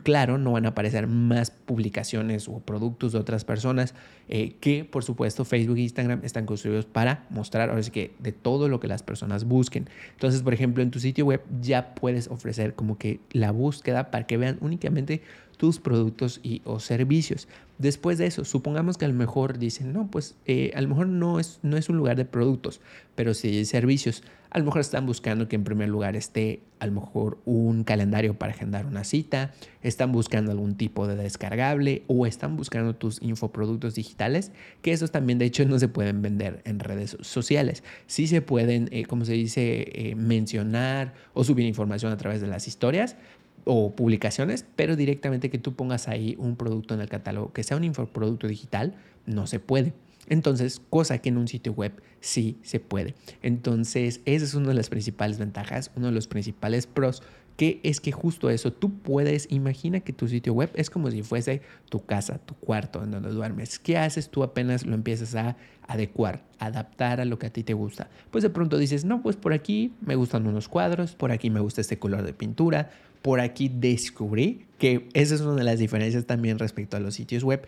claro, 0.04 0.38
no 0.38 0.54
van 0.54 0.66
a 0.66 0.70
aparecer 0.70 1.08
más 1.08 1.52
publicaciones 1.52 2.48
o 2.48 2.60
productos 2.60 3.12
de 3.12 3.20
otras 3.20 3.46
personas 3.46 3.94
eh, 4.30 4.56
que, 4.60 4.86
por 4.86 5.04
supuesto, 5.04 5.46
Facebook 5.46 5.78
e 5.78 5.82
Instagram 5.82 6.22
están 6.24 6.46
construidos 6.46 6.86
para 6.86 7.26
mostrar, 7.30 7.70
ahora 7.70 7.84
sí 7.84 7.92
que, 7.92 8.12
de 8.20 8.32
todo 8.32 8.70
lo 8.70 8.80
que 8.80 8.88
las 8.88 9.04
personas 9.04 9.44
busquen. 9.44 9.88
Entonces, 10.12 10.42
por 10.42 10.54
ejemplo, 10.54 10.82
en 10.82 10.92
tu 10.92 11.00
sitio 11.00 11.26
web 11.26 11.42
ya 11.62 11.94
puedes 11.94 12.28
ofrecer 12.30 12.74
como 12.74 12.98
que 12.98 13.20
la 13.32 13.52
búsqueda 13.52 14.12
para 14.12 14.26
que 14.26 14.38
vean 14.38 14.58
únicamente 14.62 15.22
tus 15.58 15.80
productos 15.80 16.40
y 16.44 16.62
o 16.66 16.80
servicios. 16.80 17.48
Después 17.78 18.18
de 18.18 18.26
eso, 18.26 18.46
supongamos 18.46 18.98
que 18.98 19.06
a 19.06 19.10
lo 19.10 19.14
mejor 19.14 19.58
dicen, 19.58 19.92
no, 19.92 20.10
pues 20.10 20.36
eh, 20.46 20.72
a 20.76 20.82
lo 20.82 20.88
mejor 20.88 21.08
no 21.08 21.40
es, 21.40 21.60
no 21.62 21.76
es 21.76 21.90
un 21.90 21.98
lugar 21.98 22.16
de 22.16 22.24
productos, 22.24 22.80
pero 23.16 23.34
sí 23.34 23.56
de 23.56 23.66
servicios. 23.66 24.24
A 24.50 24.60
lo 24.60 24.66
mejor 24.66 24.80
están 24.80 25.06
buscando 25.06 25.50
que 25.50 25.58
en 25.58 25.66
primer 25.66 25.90
lugar 25.90 26.16
esté 26.16 26.62
a 26.80 26.86
lo 26.86 26.94
mejor 26.94 27.38
un 27.44 27.84
calendario 27.84 28.40
para 28.40 28.54
agendar 28.54 28.86
una 28.86 29.04
cita, 29.04 29.52
están 29.82 30.14
buscando 30.14 30.52
algún 30.52 30.76
tipo 30.76 31.06
de 31.08 31.18
descargable 31.18 32.04
o 32.08 32.26
están 32.26 32.56
buscando 32.56 32.96
tus 32.96 33.22
infoproductos 33.22 33.96
digitales, 33.96 34.54
que 34.82 34.94
esos 34.94 35.12
también 35.12 35.40
de 35.40 35.46
hecho 35.46 35.66
no 35.66 35.78
se 35.78 35.90
pueden 35.90 36.22
vender 36.22 36.62
en 36.64 36.80
redes 36.80 37.18
sociales. 37.20 37.84
Sí 38.08 38.28
se 38.28 38.42
pueden, 38.42 38.88
eh, 38.94 39.04
como 39.04 39.26
se 39.26 39.34
dice, 39.34 39.90
eh, 39.94 40.16
mencionar 40.16 41.14
o 41.34 41.44
subir 41.44 41.66
información 41.66 42.14
a 42.14 42.18
través 42.18 42.40
de 42.40 42.48
las 42.48 42.70
historias, 42.70 43.18
o 43.66 43.96
publicaciones, 43.96 44.66
pero 44.76 44.96
directamente 44.96 45.50
que 45.50 45.58
tú 45.58 45.76
pongas 45.76 46.08
ahí 46.08 46.36
un 46.40 46.56
producto 46.56 46.94
en 46.94 47.02
el 47.02 47.10
catálogo, 47.10 47.52
que 47.52 47.64
sea 47.64 47.78
un 47.78 47.84
infoproducto 47.84 48.48
digital, 48.48 48.96
no 49.26 49.48
se 49.48 49.60
puede. 49.60 49.94
Entonces, 50.28 50.82
cosa 50.90 51.20
que 51.20 51.30
en 51.30 51.38
un 51.38 51.48
sitio 51.48 51.74
web 51.74 51.92
sí 52.20 52.58
se 52.64 52.80
puede. 52.80 53.16
Entonces, 53.42 54.22
esa 54.26 54.46
es 54.46 54.54
una 54.54 54.70
de 54.70 54.74
las 54.74 54.90
principales 54.90 55.38
ventajas, 55.38 55.92
uno 55.96 56.08
de 56.08 56.14
los 56.14 56.28
principales 56.28 56.88
pros, 56.88 57.22
que 57.58 57.80
es 57.84 58.02
que 58.02 58.12
justo 58.12 58.50
eso, 58.50 58.74
tú 58.74 59.00
puedes, 59.00 59.48
imagina 59.50 60.02
que 60.02 60.12
tu 60.12 60.28
sitio 60.28 60.54
web 60.54 60.72
es 60.74 60.90
como 60.90 61.10
si 61.10 61.24
fuese 61.24 61.62
tu 61.90 62.06
casa, 62.06 62.38
tu 62.40 62.54
cuarto 62.56 63.04
en 63.04 63.12
donde 63.12 63.30
duermes. 63.30 63.80
¿Qué 63.80 63.98
haces? 63.98 64.30
Tú 64.30 64.44
apenas 64.44 64.86
lo 64.86 64.94
empiezas 64.94 65.36
a 65.36 65.56
adecuar, 65.88 66.44
adaptar 66.60 67.22
a 67.22 67.26
lo 67.26 67.40
que 67.40 67.48
a 67.48 67.50
ti 67.52 67.64
te 67.64 67.74
gusta. 67.74 68.10
Pues 68.32 68.44
de 68.44 68.50
pronto 68.50 68.78
dices, 68.78 69.06
no, 69.06 69.22
pues 69.22 69.38
por 69.38 69.54
aquí 69.54 69.94
me 70.02 70.16
gustan 70.16 70.48
unos 70.48 70.68
cuadros, 70.68 71.16
por 71.16 71.32
aquí 71.32 71.50
me 71.50 71.62
gusta 71.62 71.82
este 71.82 71.98
color 71.98 72.24
de 72.24 72.34
pintura, 72.34 72.90
por 73.26 73.40
aquí 73.40 73.72
descubrí 73.74 74.68
que 74.78 75.10
esa 75.14 75.34
es 75.34 75.42
una 75.42 75.56
de 75.56 75.64
las 75.64 75.80
diferencias 75.80 76.28
también 76.28 76.60
respecto 76.60 76.96
a 76.96 77.00
los 77.00 77.16
sitios 77.16 77.44
web. 77.44 77.68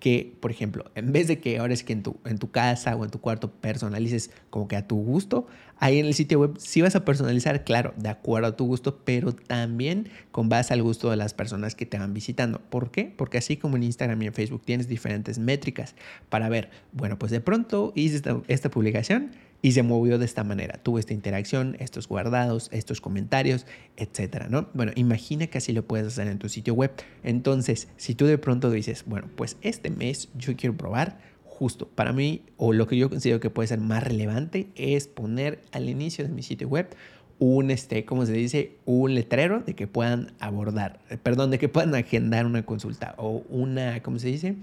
que, 0.00 0.34
por 0.40 0.50
ejemplo, 0.50 0.84
en 0.96 1.12
vez 1.12 1.28
de 1.28 1.38
que 1.38 1.58
ahora 1.58 1.72
es 1.72 1.82
que 1.82 1.94
en 1.94 2.02
tu, 2.02 2.18
en 2.26 2.36
tu 2.36 2.50
casa 2.50 2.94
o 2.94 3.06
en 3.06 3.10
tu 3.10 3.18
cuarto 3.18 3.50
personalices 3.50 4.30
como 4.50 4.68
que 4.68 4.76
a 4.76 4.86
tu 4.86 4.96
gusto, 4.96 5.46
ahí 5.78 5.98
en 5.98 6.04
el 6.04 6.12
sitio 6.12 6.40
web 6.40 6.56
sí 6.58 6.82
vas 6.82 6.94
a 6.94 7.06
personalizar, 7.06 7.64
claro, 7.64 7.94
de 7.96 8.10
acuerdo 8.10 8.48
a 8.48 8.56
tu 8.56 8.66
gusto, 8.66 8.98
pero 9.02 9.32
también 9.32 10.10
con 10.30 10.50
base 10.50 10.74
al 10.74 10.82
gusto 10.82 11.08
de 11.10 11.16
las 11.16 11.32
personas 11.32 11.74
que 11.74 11.86
te 11.86 11.98
van 11.98 12.12
visitando. 12.12 12.60
¿Por 12.68 12.90
qué? 12.90 13.10
Porque 13.16 13.38
así 13.38 13.56
como 13.56 13.78
en 13.78 13.84
Instagram 13.84 14.20
y 14.20 14.26
en 14.26 14.34
Facebook 14.34 14.60
tienes 14.62 14.88
diferentes 14.88 15.38
métricas 15.38 15.94
para 16.28 16.50
ver, 16.50 16.68
bueno, 16.92 17.18
pues 17.18 17.32
de 17.32 17.40
pronto 17.40 17.94
hice 17.94 18.16
esta, 18.16 18.42
esta 18.46 18.70
publicación 18.70 19.30
y 19.60 19.72
se 19.72 19.82
movió 19.82 20.18
de 20.18 20.24
esta 20.24 20.44
manera. 20.44 20.78
Tuvo 20.82 20.98
esta 20.98 21.14
interacción, 21.14 21.76
estos 21.80 22.08
guardados, 22.08 22.68
estos 22.72 23.00
comentarios, 23.00 23.66
etcétera, 23.96 24.48
¿no? 24.48 24.68
Bueno, 24.74 24.92
imagina 24.94 25.48
que 25.48 25.58
así 25.58 25.72
lo 25.72 25.84
puedes 25.84 26.06
hacer 26.06 26.28
en 26.28 26.38
tu 26.38 26.48
sitio 26.48 26.74
web. 26.74 26.92
Entonces, 27.24 27.88
si 27.96 28.14
tú 28.14 28.26
de 28.26 28.38
pronto 28.38 28.70
dices, 28.70 29.04
bueno, 29.06 29.28
pues 29.34 29.56
este 29.62 29.90
mes 29.90 30.28
yo 30.36 30.56
quiero 30.56 30.76
probar 30.76 31.18
justo 31.44 31.88
para 31.88 32.12
mí 32.12 32.42
o 32.56 32.72
lo 32.72 32.86
que 32.86 32.96
yo 32.96 33.10
considero 33.10 33.40
que 33.40 33.50
puede 33.50 33.66
ser 33.66 33.80
más 33.80 34.04
relevante 34.04 34.68
es 34.76 35.08
poner 35.08 35.60
al 35.72 35.88
inicio 35.88 36.24
de 36.24 36.30
mi 36.30 36.42
sitio 36.42 36.68
web 36.68 36.94
un, 37.40 37.70
este, 37.70 38.04
¿cómo 38.04 38.26
se 38.26 38.32
dice? 38.32 38.72
Un 38.84 39.14
letrero 39.14 39.60
de 39.60 39.74
que 39.74 39.86
puedan 39.86 40.32
abordar, 40.40 41.00
perdón, 41.22 41.50
de 41.50 41.58
que 41.58 41.68
puedan 41.68 41.94
agendar 41.94 42.46
una 42.46 42.64
consulta 42.64 43.14
o 43.16 43.44
una, 43.48 44.02
¿cómo 44.02 44.18
se 44.18 44.28
dice? 44.28 44.56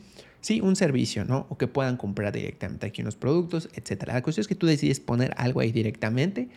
Sí, 0.46 0.62
un 0.62 0.76
servicio, 0.76 1.26
¿no? 1.26 1.48
O 1.50 1.58
que 1.58 1.66
puedan 1.66 1.98
comprar 1.98 2.32
directamente 2.32 2.86
aquí 2.86 3.02
unos 3.02 3.16
productos, 3.16 3.68
etcétera. 3.74 4.14
La 4.14 4.22
cuestión 4.22 4.44
es 4.44 4.48
que 4.48 4.54
tú 4.54 4.68
decides 4.68 5.00
poner 5.00 5.34
algo 5.38 5.60
ahí 5.60 5.72
directamente 5.72 6.50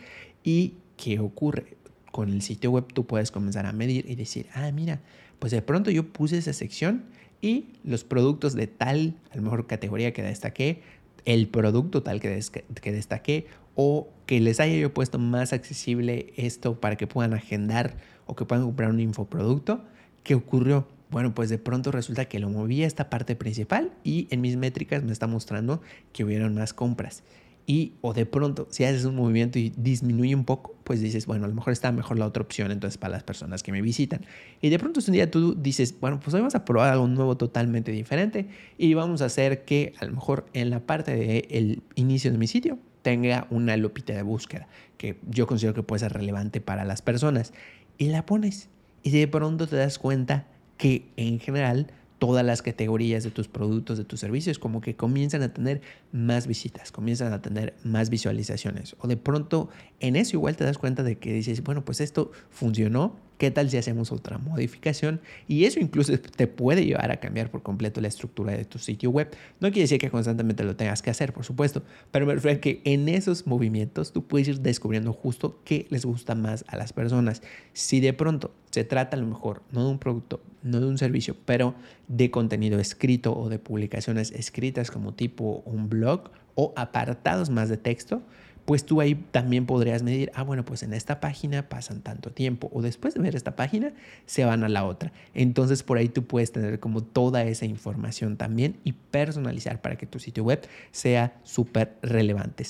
y 0.43 0.75
¿qué 0.95 1.19
ocurre? 1.19 1.75
Con 2.11 2.29
el 2.29 2.43
sitio 2.43 2.69
web 2.69 2.85
tú 2.93 3.07
puedes 3.07 3.31
comenzar 3.31 3.65
a 3.65 3.71
medir 3.71 4.07
y 4.07 4.13
decir, 4.13 4.45
ah, 4.53 4.71
mira, 4.71 5.01
pues 5.39 5.51
de 5.51 5.63
pronto 5.63 5.89
yo 5.89 6.05
puse 6.05 6.37
esa 6.37 6.53
sección 6.53 7.05
y 7.41 7.65
los 7.83 8.03
productos 8.03 8.53
de 8.53 8.67
tal, 8.67 9.15
a 9.31 9.37
lo 9.37 9.41
mejor 9.41 9.65
categoría 9.65 10.13
que 10.13 10.21
destaqué, 10.21 10.83
el 11.25 11.47
producto 11.47 12.03
tal 12.03 12.19
que, 12.19 12.39
que 12.79 12.91
destaqué 12.91 13.47
o 13.73 14.07
que 14.27 14.39
les 14.39 14.59
haya 14.59 14.75
yo 14.75 14.93
puesto 14.93 15.17
más 15.17 15.51
accesible 15.51 16.31
esto 16.37 16.79
para 16.79 16.95
que 16.95 17.07
puedan 17.07 17.33
agendar 17.33 17.97
o 18.27 18.35
que 18.35 18.45
puedan 18.45 18.65
comprar 18.65 18.91
un 18.91 18.99
infoproducto, 18.99 19.83
¿qué 20.21 20.35
ocurrió? 20.35 20.85
Bueno, 21.09 21.33
pues 21.33 21.49
de 21.49 21.57
pronto 21.57 21.91
resulta 21.91 22.25
que 22.25 22.39
lo 22.39 22.49
moví 22.49 22.83
a 22.83 22.87
esta 22.87 23.09
parte 23.09 23.35
principal 23.35 23.91
y 24.03 24.27
en 24.29 24.41
mis 24.41 24.57
métricas 24.57 25.03
me 25.03 25.11
está 25.11 25.25
mostrando 25.25 25.81
que 26.13 26.23
hubieron 26.23 26.53
más 26.53 26.73
compras. 26.73 27.23
Y 27.65 27.93
o 28.01 28.13
de 28.13 28.25
pronto, 28.25 28.67
si 28.71 28.83
haces 28.83 29.05
un 29.05 29.15
movimiento 29.15 29.59
y 29.59 29.71
disminuye 29.77 30.33
un 30.33 30.43
poco, 30.43 30.75
pues 30.83 31.01
dices, 31.01 31.27
bueno, 31.27 31.45
a 31.45 31.47
lo 31.47 31.53
mejor 31.53 31.71
está 31.71 31.91
mejor 31.91 32.17
la 32.17 32.25
otra 32.25 32.41
opción 32.41 32.71
entonces 32.71 32.97
para 32.97 33.11
las 33.11 33.23
personas 33.23 33.61
que 33.61 33.71
me 33.71 33.81
visitan. 33.81 34.21
Y 34.59 34.69
de 34.69 34.79
pronto 34.79 34.99
un 35.05 35.13
día 35.13 35.29
tú 35.29 35.55
dices, 35.55 35.95
bueno, 35.99 36.19
pues 36.19 36.33
hoy 36.33 36.41
vamos 36.41 36.55
a 36.55 36.65
probar 36.65 36.91
algo 36.91 37.07
nuevo 37.07 37.37
totalmente 37.37 37.91
diferente 37.91 38.47
y 38.77 38.93
vamos 38.95 39.21
a 39.21 39.25
hacer 39.25 39.65
que 39.65 39.93
a 39.99 40.05
lo 40.05 40.13
mejor 40.13 40.47
en 40.53 40.71
la 40.71 40.79
parte 40.79 41.15
del 41.15 41.83
inicio 41.93 42.31
de 42.31 42.39
mi 42.39 42.47
sitio 42.47 42.79
tenga 43.03 43.45
una 43.51 43.77
lupita 43.77 44.13
de 44.13 44.23
búsqueda 44.23 44.67
que 44.97 45.17
yo 45.29 45.45
considero 45.45 45.73
que 45.73 45.83
puede 45.83 45.99
ser 45.99 46.13
relevante 46.13 46.61
para 46.61 46.85
las 46.85 47.01
personas. 47.01 47.53
Y 47.99 48.07
la 48.09 48.25
pones 48.25 48.69
y 49.03 49.11
de 49.11 49.27
pronto 49.27 49.67
te 49.67 49.75
das 49.75 49.99
cuenta 49.99 50.47
que 50.79 51.11
en 51.17 51.39
general 51.39 51.87
todas 52.19 52.45
las 52.45 52.61
categorías 52.61 53.23
de 53.23 53.31
tus 53.31 53.49
productos, 53.49 53.97
de 53.97 54.05
tus 54.05 54.19
servicios, 54.19 54.59
como 54.59 54.79
que 54.81 54.95
comienzan 54.95 55.43
a 55.43 55.53
tener 55.53 55.81
más 56.11 56.47
visitas, 56.47 56.91
comienzan 56.91 57.33
a 57.33 57.41
tener 57.41 57.75
más 57.83 58.09
visualizaciones. 58.09 58.95
O 58.99 59.07
de 59.07 59.17
pronto 59.17 59.69
en 59.99 60.15
eso 60.15 60.37
igual 60.37 60.55
te 60.55 60.63
das 60.63 60.77
cuenta 60.77 61.03
de 61.03 61.17
que 61.17 61.33
dices, 61.33 61.63
bueno, 61.63 61.83
pues 61.83 61.99
esto 61.99 62.31
funcionó, 62.49 63.17
¿Qué 63.39 63.51
tal 63.51 63.69
si 63.69 63.77
hacemos 63.77 64.11
otra 64.11 64.37
modificación? 64.37 65.21
Y 65.47 65.63
eso 65.63 65.79
incluso 65.79 66.11
te 66.19 66.45
puede 66.45 66.85
llevar 66.85 67.09
a 67.09 67.21
cambiar 67.21 67.49
por 67.49 67.63
completo 67.63 68.01
la 68.01 68.09
estructura 68.09 68.51
de 68.51 68.65
tu 68.65 68.79
sitio 68.79 69.11
web. 69.11 69.29
No 69.61 69.69
quiere 69.69 69.83
decir 69.83 69.97
que 69.97 70.09
constantemente 70.09 70.65
lo 70.65 70.75
tengas 70.75 71.01
que 71.01 71.09
hacer, 71.09 71.31
por 71.31 71.45
supuesto, 71.45 71.81
pero 72.11 72.25
me 72.25 72.35
refiero 72.35 72.57
a 72.57 72.59
que 72.59 72.81
en 72.83 73.07
esos 73.07 73.47
movimientos 73.47 74.11
tú 74.11 74.27
puedes 74.27 74.49
ir 74.49 74.59
descubriendo 74.59 75.13
justo 75.13 75.61
qué 75.63 75.87
les 75.89 76.03
gusta 76.03 76.35
más 76.35 76.65
a 76.67 76.75
las 76.75 76.91
personas. 76.91 77.41
Si 77.71 78.01
de 78.01 78.11
pronto 78.11 78.51
se 78.71 78.83
trata 78.83 79.15
a 79.15 79.19
lo 79.21 79.27
mejor 79.27 79.61
no 79.71 79.85
de 79.85 79.91
un 79.91 79.99
producto, 79.99 80.41
no 80.61 80.81
de 80.81 80.87
un 80.87 80.97
servicio, 80.97 81.37
pero 81.45 81.75
de 82.09 82.31
contenido 82.31 82.77
escrito 82.77 83.33
o 83.39 83.47
de 83.47 83.57
publicaciones 83.57 84.31
escritas 84.31 84.91
como 84.91 85.13
tipo 85.13 85.63
un 85.65 85.87
blog 85.87 86.29
o 86.55 86.73
apartados 86.75 87.49
más 87.49 87.69
de 87.69 87.77
texto, 87.77 88.21
pues 88.69 88.85
tú 88.85 89.01
ahí 89.01 89.15
también 89.15 89.65
podrías 89.65 90.03
medir, 90.03 90.31
ah, 90.35 90.43
bueno, 90.43 90.63
pues 90.63 90.83
en 90.83 90.93
esta 90.93 91.19
página 91.19 91.67
pasan 91.69 92.01
tanto 92.01 92.29
tiempo 92.29 92.69
o 92.71 92.83
después 92.83 93.15
de 93.15 93.19
ver 93.19 93.35
esta 93.35 93.55
página 93.55 93.93
se 94.27 94.45
van 94.45 94.63
a 94.63 94.69
la 94.69 94.85
otra. 94.85 95.11
Entonces 95.33 95.81
por 95.81 95.97
ahí 95.97 96.07
tú 96.07 96.25
puedes 96.25 96.51
tener 96.51 96.79
como 96.79 97.01
toda 97.01 97.41
esa 97.45 97.65
información 97.65 98.37
también 98.37 98.77
y 98.83 98.91
personalizar 98.91 99.81
para 99.81 99.95
que 99.95 100.05
tu 100.05 100.19
sitio 100.19 100.43
web 100.43 100.67
sea 100.91 101.33
súper 101.43 101.95
relevante. 102.03 102.63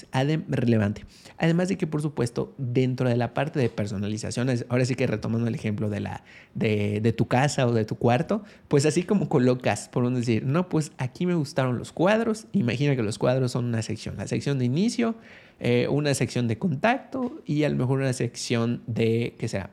relevante. 0.47 1.03
Además 1.37 1.67
de 1.67 1.77
que 1.77 1.85
por 1.85 2.01
supuesto 2.01 2.53
dentro 2.57 3.09
de 3.09 3.17
la 3.17 3.33
parte 3.33 3.59
de 3.59 3.67
personalización, 3.67 4.49
ahora 4.69 4.85
sí 4.85 4.95
que 4.95 5.05
retomando 5.05 5.49
el 5.49 5.55
ejemplo 5.55 5.89
de, 5.89 5.99
la, 5.99 6.23
de, 6.55 7.13
tu 7.17 7.27
casa 7.27 7.67
o 7.67 7.73
de 7.73 7.83
tu 7.83 7.97
cuarto, 7.97 8.45
pues 8.69 8.85
así 8.85 9.03
como 9.03 9.27
colocas, 9.27 9.89
por 9.89 10.05
un 10.05 10.15
decir, 10.15 10.45
no, 10.45 10.69
pues 10.69 10.93
aquí 10.97 11.25
me 11.25 11.35
gustaron 11.35 11.77
los 11.77 11.91
cuadros, 11.91 12.47
imagina 12.53 12.95
que 12.95 13.03
los 13.03 13.17
cuadros 13.17 13.51
son 13.51 13.65
una 13.65 13.81
sección, 13.81 14.15
la 14.15 14.27
sección 14.27 14.59
de 14.59 14.63
inicio, 14.63 15.15
eh, 15.59 15.87
una 15.89 16.13
sección 16.13 16.47
de 16.47 16.57
contacto 16.57 17.41
y 17.45 17.63
a 17.63 17.69
lo 17.69 17.75
mejor 17.75 17.99
una 17.99 18.13
sección 18.13 18.81
de, 18.87 19.35
¿qué 19.37 19.47
sea? 19.47 19.71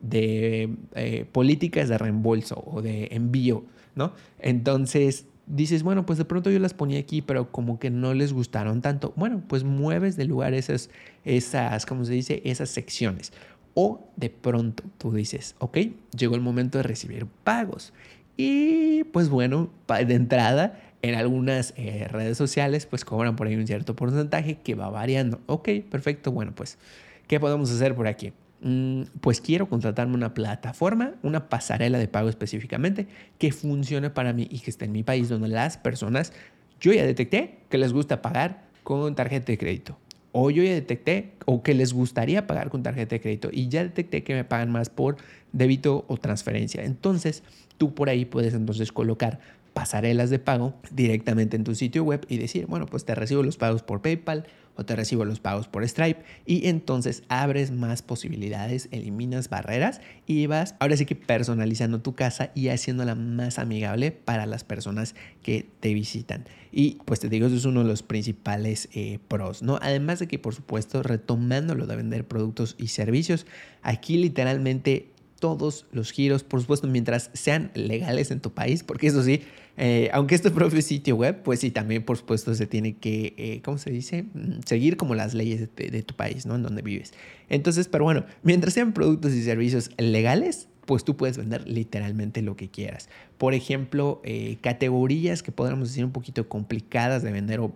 De 0.00 0.70
eh, 0.94 1.26
políticas 1.30 1.88
de 1.88 1.98
reembolso 1.98 2.62
o 2.66 2.82
de 2.82 3.08
envío, 3.12 3.64
¿no? 3.94 4.12
Entonces 4.38 5.26
dices, 5.46 5.82
bueno, 5.82 6.06
pues 6.06 6.18
de 6.18 6.24
pronto 6.24 6.50
yo 6.50 6.58
las 6.58 6.74
ponía 6.74 6.98
aquí, 6.98 7.22
pero 7.22 7.50
como 7.50 7.78
que 7.78 7.90
no 7.90 8.14
les 8.14 8.32
gustaron 8.32 8.82
tanto. 8.82 9.12
Bueno, 9.16 9.42
pues 9.46 9.64
mueves 9.64 10.16
de 10.16 10.24
lugar 10.24 10.54
esas, 10.54 10.90
esas, 11.24 11.86
¿cómo 11.86 12.04
se 12.04 12.12
dice? 12.12 12.42
Esas 12.44 12.70
secciones. 12.70 13.32
O 13.74 14.08
de 14.16 14.30
pronto 14.30 14.84
tú 14.98 15.12
dices, 15.12 15.54
ok, 15.58 15.78
llegó 16.16 16.34
el 16.34 16.40
momento 16.40 16.78
de 16.78 16.82
recibir 16.82 17.26
pagos. 17.44 17.92
Y 18.36 19.04
pues 19.04 19.28
bueno, 19.28 19.70
de 19.88 20.14
entrada 20.14 20.80
en 21.08 21.14
algunas 21.14 21.74
eh, 21.76 22.06
redes 22.10 22.36
sociales 22.36 22.86
pues 22.86 23.04
cobran 23.04 23.36
por 23.36 23.46
ahí 23.46 23.56
un 23.56 23.66
cierto 23.66 23.94
porcentaje 23.96 24.58
que 24.62 24.74
va 24.74 24.90
variando. 24.90 25.40
Ok, 25.46 25.68
perfecto. 25.90 26.32
Bueno, 26.32 26.52
pues, 26.54 26.78
¿qué 27.26 27.40
podemos 27.40 27.70
hacer 27.70 27.94
por 27.94 28.06
aquí? 28.06 28.32
Mm, 28.60 29.02
pues 29.20 29.40
quiero 29.40 29.68
contratarme 29.68 30.14
una 30.14 30.32
plataforma, 30.32 31.14
una 31.22 31.48
pasarela 31.48 31.98
de 31.98 32.08
pago 32.08 32.28
específicamente 32.28 33.06
que 33.38 33.52
funcione 33.52 34.10
para 34.10 34.32
mí 34.32 34.48
y 34.50 34.60
que 34.60 34.70
esté 34.70 34.86
en 34.86 34.92
mi 34.92 35.02
país 35.02 35.28
donde 35.28 35.48
las 35.48 35.76
personas, 35.76 36.32
yo 36.80 36.92
ya 36.92 37.04
detecté 37.04 37.58
que 37.68 37.78
les 37.78 37.92
gusta 37.92 38.22
pagar 38.22 38.64
con 38.82 39.14
tarjeta 39.14 39.46
de 39.52 39.58
crédito. 39.58 39.98
O 40.32 40.50
yo 40.50 40.62
ya 40.62 40.72
detecté 40.72 41.32
o 41.44 41.62
que 41.62 41.74
les 41.74 41.92
gustaría 41.92 42.46
pagar 42.46 42.68
con 42.68 42.82
tarjeta 42.82 43.16
de 43.16 43.20
crédito 43.20 43.48
y 43.52 43.68
ya 43.68 43.82
detecté 43.82 44.22
que 44.22 44.34
me 44.34 44.44
pagan 44.44 44.70
más 44.70 44.90
por 44.90 45.16
débito 45.52 46.04
o 46.08 46.16
transferencia. 46.16 46.84
Entonces, 46.84 47.42
tú 47.78 47.94
por 47.94 48.08
ahí 48.08 48.24
puedes 48.24 48.54
entonces 48.54 48.92
colocar 48.92 49.40
pasarelas 49.76 50.30
de 50.30 50.38
pago 50.38 50.72
directamente 50.90 51.54
en 51.54 51.62
tu 51.62 51.74
sitio 51.74 52.02
web 52.02 52.24
y 52.30 52.38
decir, 52.38 52.64
bueno, 52.64 52.86
pues 52.86 53.04
te 53.04 53.14
recibo 53.14 53.42
los 53.42 53.58
pagos 53.58 53.82
por 53.82 54.00
PayPal 54.00 54.46
o 54.74 54.86
te 54.86 54.96
recibo 54.96 55.26
los 55.26 55.38
pagos 55.38 55.68
por 55.68 55.86
Stripe 55.86 56.22
y 56.46 56.68
entonces 56.68 57.24
abres 57.28 57.72
más 57.72 58.00
posibilidades, 58.00 58.88
eliminas 58.90 59.50
barreras 59.50 60.00
y 60.26 60.46
vas 60.46 60.76
ahora 60.80 60.96
sí 60.96 61.04
que 61.04 61.14
personalizando 61.14 62.00
tu 62.00 62.14
casa 62.14 62.52
y 62.54 62.68
haciéndola 62.68 63.14
más 63.14 63.58
amigable 63.58 64.12
para 64.12 64.46
las 64.46 64.64
personas 64.64 65.14
que 65.42 65.68
te 65.80 65.92
visitan. 65.92 66.46
Y 66.72 66.98
pues 67.04 67.20
te 67.20 67.28
digo, 67.28 67.46
eso 67.46 67.56
es 67.56 67.66
uno 67.66 67.82
de 67.82 67.88
los 67.88 68.02
principales 68.02 68.88
eh, 68.94 69.18
pros, 69.28 69.62
¿no? 69.62 69.78
Además 69.82 70.20
de 70.20 70.26
que 70.26 70.38
por 70.38 70.54
supuesto 70.54 71.02
retomando 71.02 71.74
lo 71.74 71.86
de 71.86 71.96
vender 71.96 72.26
productos 72.26 72.76
y 72.78 72.88
servicios, 72.88 73.44
aquí 73.82 74.16
literalmente 74.16 75.10
todos 75.38 75.86
los 75.92 76.12
giros, 76.12 76.44
por 76.44 76.60
supuesto, 76.60 76.86
mientras 76.88 77.30
sean 77.34 77.70
legales 77.74 78.30
en 78.30 78.40
tu 78.40 78.52
país, 78.52 78.82
porque 78.82 79.06
eso 79.06 79.22
sí, 79.22 79.42
eh, 79.76 80.08
aunque 80.12 80.34
este 80.34 80.50
propio 80.50 80.80
sitio 80.82 81.16
web, 81.16 81.42
pues 81.42 81.60
sí, 81.60 81.70
también 81.70 82.02
por 82.02 82.16
supuesto 82.16 82.54
se 82.54 82.66
tiene 82.66 82.96
que, 82.96 83.34
eh, 83.36 83.60
¿cómo 83.62 83.78
se 83.78 83.90
dice? 83.90 84.22
Mm, 84.22 84.60
seguir 84.64 84.96
como 84.96 85.14
las 85.14 85.34
leyes 85.34 85.68
de, 85.76 86.02
tu 86.02 86.14
país, 86.14 86.46
¿no? 86.46 86.56
En 86.56 86.62
donde 86.62 86.82
vives. 86.82 87.12
Entonces, 87.48 87.88
pero 87.88 88.04
bueno, 88.04 88.24
mientras 88.42 88.74
sean 88.74 88.92
productos 88.92 89.32
y 89.32 89.42
servicios 89.42 89.90
legales, 89.98 90.68
pues 90.86 91.04
tú 91.04 91.16
puedes 91.16 91.36
vender 91.36 91.66
literalmente 91.68 92.42
lo 92.42 92.56
que 92.56 92.68
quieras. 92.68 93.08
Por 93.38 93.54
ejemplo, 93.54 94.22
eh, 94.24 94.56
categorías 94.60 95.42
que 95.42 95.50
podríamos 95.52 95.88
decir 95.88 96.04
un 96.04 96.12
poquito 96.12 96.48
complicadas 96.48 97.22
de 97.24 97.32
vender, 97.32 97.60
o, 97.60 97.72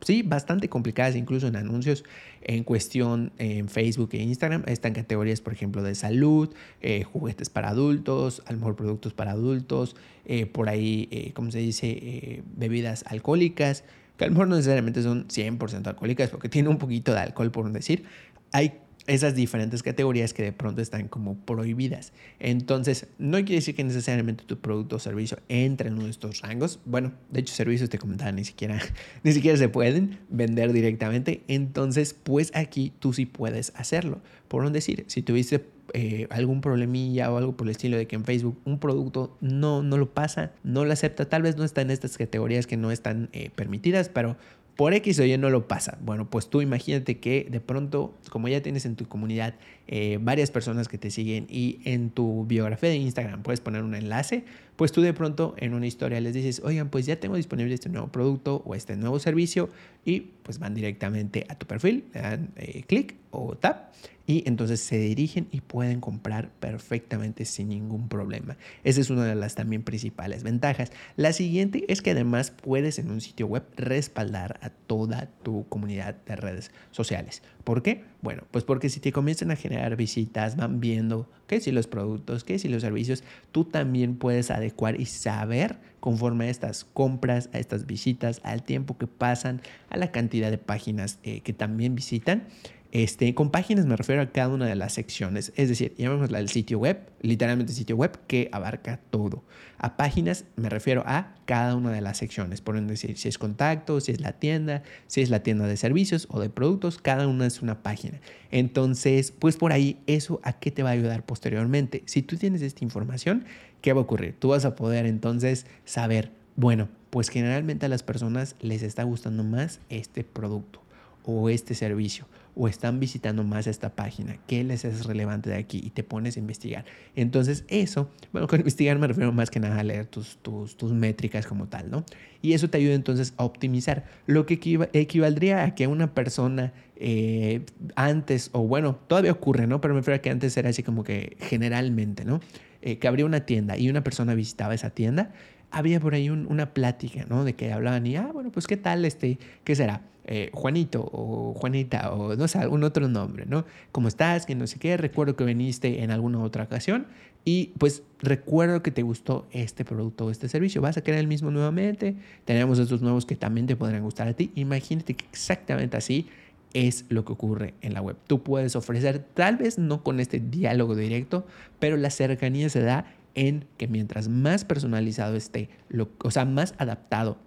sí, 0.00 0.22
bastante 0.22 0.68
complicadas 0.68 1.14
incluso 1.14 1.46
en 1.46 1.56
anuncios 1.56 2.04
en 2.42 2.64
cuestión 2.64 3.32
en 3.38 3.68
Facebook 3.68 4.10
e 4.12 4.22
Instagram. 4.22 4.64
Están 4.66 4.94
categorías, 4.94 5.42
por 5.42 5.52
ejemplo, 5.52 5.82
de 5.82 5.94
salud, 5.94 6.52
eh, 6.80 7.04
juguetes 7.04 7.50
para 7.50 7.68
adultos, 7.68 8.42
a 8.46 8.52
lo 8.52 8.58
mejor 8.58 8.76
productos 8.76 9.12
para 9.12 9.32
adultos, 9.32 9.94
eh, 10.24 10.46
por 10.46 10.68
ahí, 10.68 11.32
¿cómo 11.34 11.50
se 11.50 11.58
dice? 11.58 12.42
bebidas 12.56 13.04
alcohólicas, 13.06 13.84
que 14.16 14.24
a 14.24 14.26
lo 14.28 14.32
mejor 14.32 14.48
no 14.48 14.56
necesariamente 14.56 15.02
son 15.02 15.28
100% 15.28 15.86
alcohólicas, 15.86 16.30
porque 16.30 16.48
tiene 16.48 16.70
un 16.70 16.78
poquito 16.78 17.12
de 17.12 17.20
alcohol, 17.20 17.50
por 17.50 17.70
decir. 17.70 18.04
Hay 18.52 18.74
esas 19.06 19.34
diferentes 19.34 19.82
categorías 19.82 20.32
que 20.32 20.42
de 20.42 20.52
pronto 20.52 20.80
están 20.80 21.08
como 21.08 21.36
prohibidas. 21.36 22.12
Entonces, 22.38 23.06
no 23.18 23.38
quiere 23.38 23.56
decir 23.56 23.74
que 23.74 23.84
necesariamente 23.84 24.44
tu 24.44 24.58
producto 24.58 24.96
o 24.96 24.98
servicio 24.98 25.38
entre 25.48 25.88
en 25.88 25.94
uno 25.94 26.04
de 26.04 26.10
estos 26.10 26.40
rangos. 26.40 26.80
Bueno, 26.84 27.12
de 27.30 27.40
hecho, 27.40 27.54
servicios 27.54 27.90
te 27.90 27.98
comentaba, 27.98 28.32
ni 28.32 28.44
siquiera, 28.44 28.80
ni 29.22 29.32
siquiera 29.32 29.58
se 29.58 29.68
pueden 29.68 30.18
vender 30.28 30.72
directamente. 30.72 31.42
Entonces, 31.48 32.14
pues 32.14 32.50
aquí 32.54 32.92
tú 32.98 33.12
sí 33.12 33.26
puedes 33.26 33.72
hacerlo. 33.76 34.20
Por 34.48 34.64
un 34.64 34.72
decir, 34.72 35.04
si 35.08 35.22
tuviste 35.22 35.64
eh, 35.92 36.26
algún 36.30 36.60
problemilla 36.62 37.30
o 37.30 37.36
algo 37.36 37.56
por 37.56 37.66
el 37.66 37.72
estilo 37.72 37.96
de 37.98 38.06
que 38.06 38.16
en 38.16 38.24
Facebook 38.24 38.58
un 38.64 38.78
producto 38.78 39.36
no, 39.40 39.82
no 39.82 39.98
lo 39.98 40.14
pasa, 40.14 40.52
no 40.62 40.84
lo 40.84 40.92
acepta, 40.92 41.28
tal 41.28 41.42
vez 41.42 41.56
no 41.56 41.64
está 41.64 41.82
en 41.82 41.90
estas 41.90 42.16
categorías 42.16 42.66
que 42.66 42.78
no 42.78 42.90
están 42.90 43.28
eh, 43.32 43.50
permitidas, 43.54 44.08
pero 44.08 44.36
por 44.76 44.92
X 44.94 45.20
o 45.20 45.24
Y 45.24 45.36
no 45.38 45.50
lo 45.50 45.68
pasa. 45.68 45.98
Bueno, 46.02 46.28
pues 46.28 46.48
tú 46.48 46.60
imagínate 46.60 47.18
que 47.18 47.46
de 47.50 47.60
pronto, 47.60 48.14
como 48.30 48.48
ya 48.48 48.62
tienes 48.62 48.84
en 48.86 48.96
tu 48.96 49.06
comunidad 49.06 49.54
eh, 49.86 50.18
varias 50.20 50.50
personas 50.50 50.88
que 50.88 50.98
te 50.98 51.10
siguen 51.10 51.46
y 51.48 51.80
en 51.84 52.10
tu 52.10 52.44
biografía 52.46 52.88
de 52.88 52.96
Instagram 52.96 53.42
puedes 53.42 53.60
poner 53.60 53.82
un 53.82 53.94
enlace, 53.94 54.44
pues 54.76 54.90
tú 54.90 55.00
de 55.00 55.12
pronto 55.12 55.54
en 55.58 55.74
una 55.74 55.86
historia 55.86 56.20
les 56.20 56.34
dices, 56.34 56.60
oigan, 56.64 56.88
pues 56.88 57.06
ya 57.06 57.16
tengo 57.20 57.36
disponible 57.36 57.74
este 57.74 57.88
nuevo 57.88 58.08
producto 58.08 58.62
o 58.64 58.74
este 58.74 58.96
nuevo 58.96 59.18
servicio 59.18 59.68
y 60.04 60.20
pues 60.42 60.58
van 60.58 60.74
directamente 60.74 61.46
a 61.48 61.54
tu 61.54 61.66
perfil, 61.66 62.04
le 62.12 62.20
dan 62.20 62.50
eh, 62.56 62.82
clic 62.86 63.14
o 63.30 63.54
tap 63.56 63.92
y 64.26 64.42
entonces 64.46 64.80
se 64.80 64.98
dirigen 64.98 65.48
y 65.50 65.60
pueden 65.60 66.00
comprar 66.00 66.50
perfectamente 66.60 67.44
sin 67.44 67.68
ningún 67.68 68.08
problema. 68.08 68.56
Esa 68.82 69.00
es 69.00 69.10
una 69.10 69.24
de 69.24 69.34
las 69.34 69.54
también 69.54 69.82
principales 69.82 70.42
ventajas. 70.42 70.92
La 71.16 71.32
siguiente 71.32 71.84
es 71.88 72.00
que 72.00 72.12
además 72.12 72.50
puedes 72.50 72.98
en 72.98 73.10
un 73.10 73.20
sitio 73.20 73.46
web 73.46 73.64
respaldar 73.76 74.58
a 74.62 74.70
toda 74.70 75.28
tu 75.42 75.66
comunidad 75.68 76.16
de 76.26 76.36
redes 76.36 76.70
sociales. 76.90 77.42
¿Por 77.64 77.82
qué? 77.82 78.04
Bueno, 78.22 78.44
pues 78.50 78.64
porque 78.64 78.88
si 78.88 79.00
te 79.00 79.12
comienzan 79.12 79.50
a 79.50 79.56
generar 79.56 79.96
visitas, 79.96 80.56
van 80.56 80.80
viendo 80.80 81.28
qué 81.46 81.60
si 81.60 81.72
los 81.72 81.86
productos, 81.86 82.44
qué 82.44 82.58
si 82.58 82.68
los 82.68 82.82
servicios, 82.82 83.24
tú 83.52 83.64
también 83.64 84.16
puedes 84.16 84.50
adecuar 84.50 85.00
y 85.00 85.06
saber 85.06 85.78
conforme 86.00 86.46
a 86.46 86.50
estas 86.50 86.84
compras, 86.84 87.48
a 87.54 87.58
estas 87.58 87.86
visitas, 87.86 88.40
al 88.44 88.62
tiempo 88.62 88.98
que 88.98 89.06
pasan, 89.06 89.62
a 89.88 89.96
la 89.96 90.12
cantidad 90.12 90.50
de 90.50 90.58
páginas 90.58 91.18
eh, 91.22 91.40
que 91.40 91.54
también 91.54 91.94
visitan, 91.94 92.44
este, 92.94 93.34
con 93.34 93.50
páginas 93.50 93.86
me 93.86 93.96
refiero 93.96 94.22
a 94.22 94.26
cada 94.26 94.54
una 94.54 94.66
de 94.66 94.76
las 94.76 94.92
secciones, 94.92 95.52
es 95.56 95.68
decir, 95.68 95.96
llamémosla 95.98 96.38
el 96.38 96.48
sitio 96.48 96.78
web, 96.78 97.00
literalmente 97.22 97.72
sitio 97.72 97.96
web 97.96 98.20
que 98.28 98.48
abarca 98.52 99.00
todo. 99.10 99.42
A 99.78 99.96
páginas 99.96 100.44
me 100.54 100.68
refiero 100.68 101.02
a 101.04 101.34
cada 101.44 101.74
una 101.74 101.90
de 101.90 102.00
las 102.00 102.18
secciones, 102.18 102.60
por 102.60 102.80
decir, 102.80 103.18
si 103.18 103.28
es 103.28 103.36
contacto, 103.36 104.00
si 104.00 104.12
es 104.12 104.20
la 104.20 104.34
tienda, 104.34 104.84
si 105.08 105.22
es 105.22 105.30
la 105.30 105.40
tienda 105.40 105.66
de 105.66 105.76
servicios 105.76 106.28
o 106.30 106.38
de 106.38 106.50
productos, 106.50 106.98
cada 106.98 107.26
una 107.26 107.46
es 107.46 107.62
una 107.62 107.82
página. 107.82 108.20
Entonces, 108.52 109.32
pues 109.32 109.56
por 109.56 109.72
ahí, 109.72 109.98
eso 110.06 110.38
a 110.44 110.52
qué 110.52 110.70
te 110.70 110.84
va 110.84 110.90
a 110.90 110.92
ayudar 110.92 111.26
posteriormente. 111.26 112.04
Si 112.06 112.22
tú 112.22 112.36
tienes 112.36 112.62
esta 112.62 112.84
información, 112.84 113.44
¿qué 113.80 113.92
va 113.92 114.02
a 114.02 114.04
ocurrir? 114.04 114.36
Tú 114.38 114.50
vas 114.50 114.64
a 114.64 114.76
poder 114.76 115.04
entonces 115.06 115.66
saber, 115.84 116.30
bueno, 116.54 116.88
pues 117.10 117.28
generalmente 117.28 117.86
a 117.86 117.88
las 117.88 118.04
personas 118.04 118.54
les 118.60 118.84
está 118.84 119.02
gustando 119.02 119.42
más 119.42 119.80
este 119.88 120.22
producto 120.22 120.80
o 121.24 121.48
este 121.48 121.74
servicio 121.74 122.26
o 122.54 122.68
están 122.68 123.00
visitando 123.00 123.42
más 123.42 123.66
esta 123.66 123.94
página, 123.94 124.38
qué 124.46 124.64
les 124.64 124.84
es 124.84 125.06
relevante 125.06 125.50
de 125.50 125.56
aquí 125.56 125.80
y 125.84 125.90
te 125.90 126.04
pones 126.04 126.36
a 126.36 126.40
investigar. 126.40 126.84
Entonces 127.16 127.64
eso, 127.68 128.10
bueno, 128.32 128.46
con 128.46 128.60
investigar 128.60 128.98
me 128.98 129.06
refiero 129.06 129.32
más 129.32 129.50
que 129.50 129.60
nada 129.60 129.80
a 129.80 129.82
leer 129.82 130.06
tus, 130.06 130.36
tus, 130.38 130.76
tus 130.76 130.92
métricas 130.92 131.46
como 131.46 131.68
tal, 131.68 131.90
¿no? 131.90 132.04
Y 132.42 132.52
eso 132.52 132.68
te 132.68 132.78
ayuda 132.78 132.94
entonces 132.94 133.34
a 133.36 133.44
optimizar, 133.44 134.04
lo 134.26 134.46
que 134.46 134.54
equivaldría 134.92 135.64
a 135.64 135.74
que 135.74 135.86
una 135.86 136.14
persona 136.14 136.72
eh, 136.96 137.64
antes, 137.96 138.50
o 138.52 138.60
bueno, 138.60 138.96
todavía 139.06 139.32
ocurre, 139.32 139.66
¿no? 139.66 139.80
Pero 139.80 139.94
me 139.94 140.00
refiero 140.00 140.16
a 140.16 140.20
que 140.20 140.30
antes 140.30 140.56
era 140.56 140.68
así 140.70 140.82
como 140.82 141.04
que 141.04 141.36
generalmente, 141.40 142.24
¿no? 142.24 142.40
Eh, 142.82 142.98
que 142.98 143.08
abría 143.08 143.24
una 143.24 143.46
tienda 143.46 143.78
y 143.78 143.88
una 143.88 144.04
persona 144.04 144.34
visitaba 144.34 144.74
esa 144.74 144.90
tienda, 144.90 145.32
había 145.74 146.00
por 146.00 146.14
ahí 146.14 146.30
una 146.30 146.72
plática, 146.72 147.26
¿no? 147.28 147.44
De 147.44 147.54
que 147.54 147.72
hablaban 147.72 148.06
y, 148.06 148.16
ah, 148.16 148.30
bueno, 148.32 148.50
pues 148.52 148.66
qué 148.66 148.76
tal, 148.76 149.04
este, 149.04 149.38
¿qué 149.64 149.74
será? 149.74 150.02
Eh, 150.26 150.50
Juanito 150.54 151.06
o 151.12 151.52
Juanita 151.52 152.10
o 152.12 152.34
no 152.34 152.48
sé, 152.48 152.58
algún 152.58 152.82
otro 152.84 153.08
nombre, 153.08 153.44
¿no? 153.44 153.66
¿Cómo 153.92 154.08
estás? 154.08 154.46
Que 154.46 154.54
no 154.54 154.66
sé 154.66 154.78
qué, 154.78 154.96
recuerdo 154.96 155.36
que 155.36 155.44
viniste 155.44 156.02
en 156.02 156.10
alguna 156.10 156.42
otra 156.42 156.64
ocasión 156.64 157.06
y 157.44 157.72
pues 157.78 158.02
recuerdo 158.20 158.82
que 158.82 158.90
te 158.90 159.02
gustó 159.02 159.46
este 159.50 159.84
producto 159.84 160.26
o 160.26 160.30
este 160.30 160.48
servicio. 160.48 160.80
Vas 160.80 160.96
a 160.96 161.02
querer 161.02 161.20
el 161.20 161.26
mismo 161.26 161.50
nuevamente. 161.50 162.16
Tenemos 162.46 162.78
estos 162.78 163.02
nuevos 163.02 163.26
que 163.26 163.36
también 163.36 163.66
te 163.66 163.76
podrán 163.76 164.02
gustar 164.02 164.28
a 164.28 164.32
ti. 164.32 164.50
Imagínate 164.54 165.14
que 165.14 165.26
exactamente 165.30 165.96
así 165.96 166.28
es 166.72 167.04
lo 167.10 167.24
que 167.24 167.32
ocurre 167.32 167.74
en 167.82 167.92
la 167.92 168.00
web. 168.00 168.16
Tú 168.26 168.42
puedes 168.42 168.76
ofrecer, 168.76 169.18
tal 169.34 169.56
vez 169.56 169.78
no 169.78 170.02
con 170.02 170.20
este 170.20 170.40
diálogo 170.40 170.96
directo, 170.96 171.46
pero 171.78 171.96
la 171.96 172.08
cercanía 172.10 172.70
se 172.70 172.80
da 172.80 173.04
en 173.34 173.66
que 173.76 173.88
mientras 173.88 174.28
más 174.28 174.64
personalizado 174.64 175.36
esté, 175.36 175.68
lo, 175.88 176.10
o 176.22 176.30
sea, 176.30 176.44
más 176.44 176.74
adaptado 176.78 177.38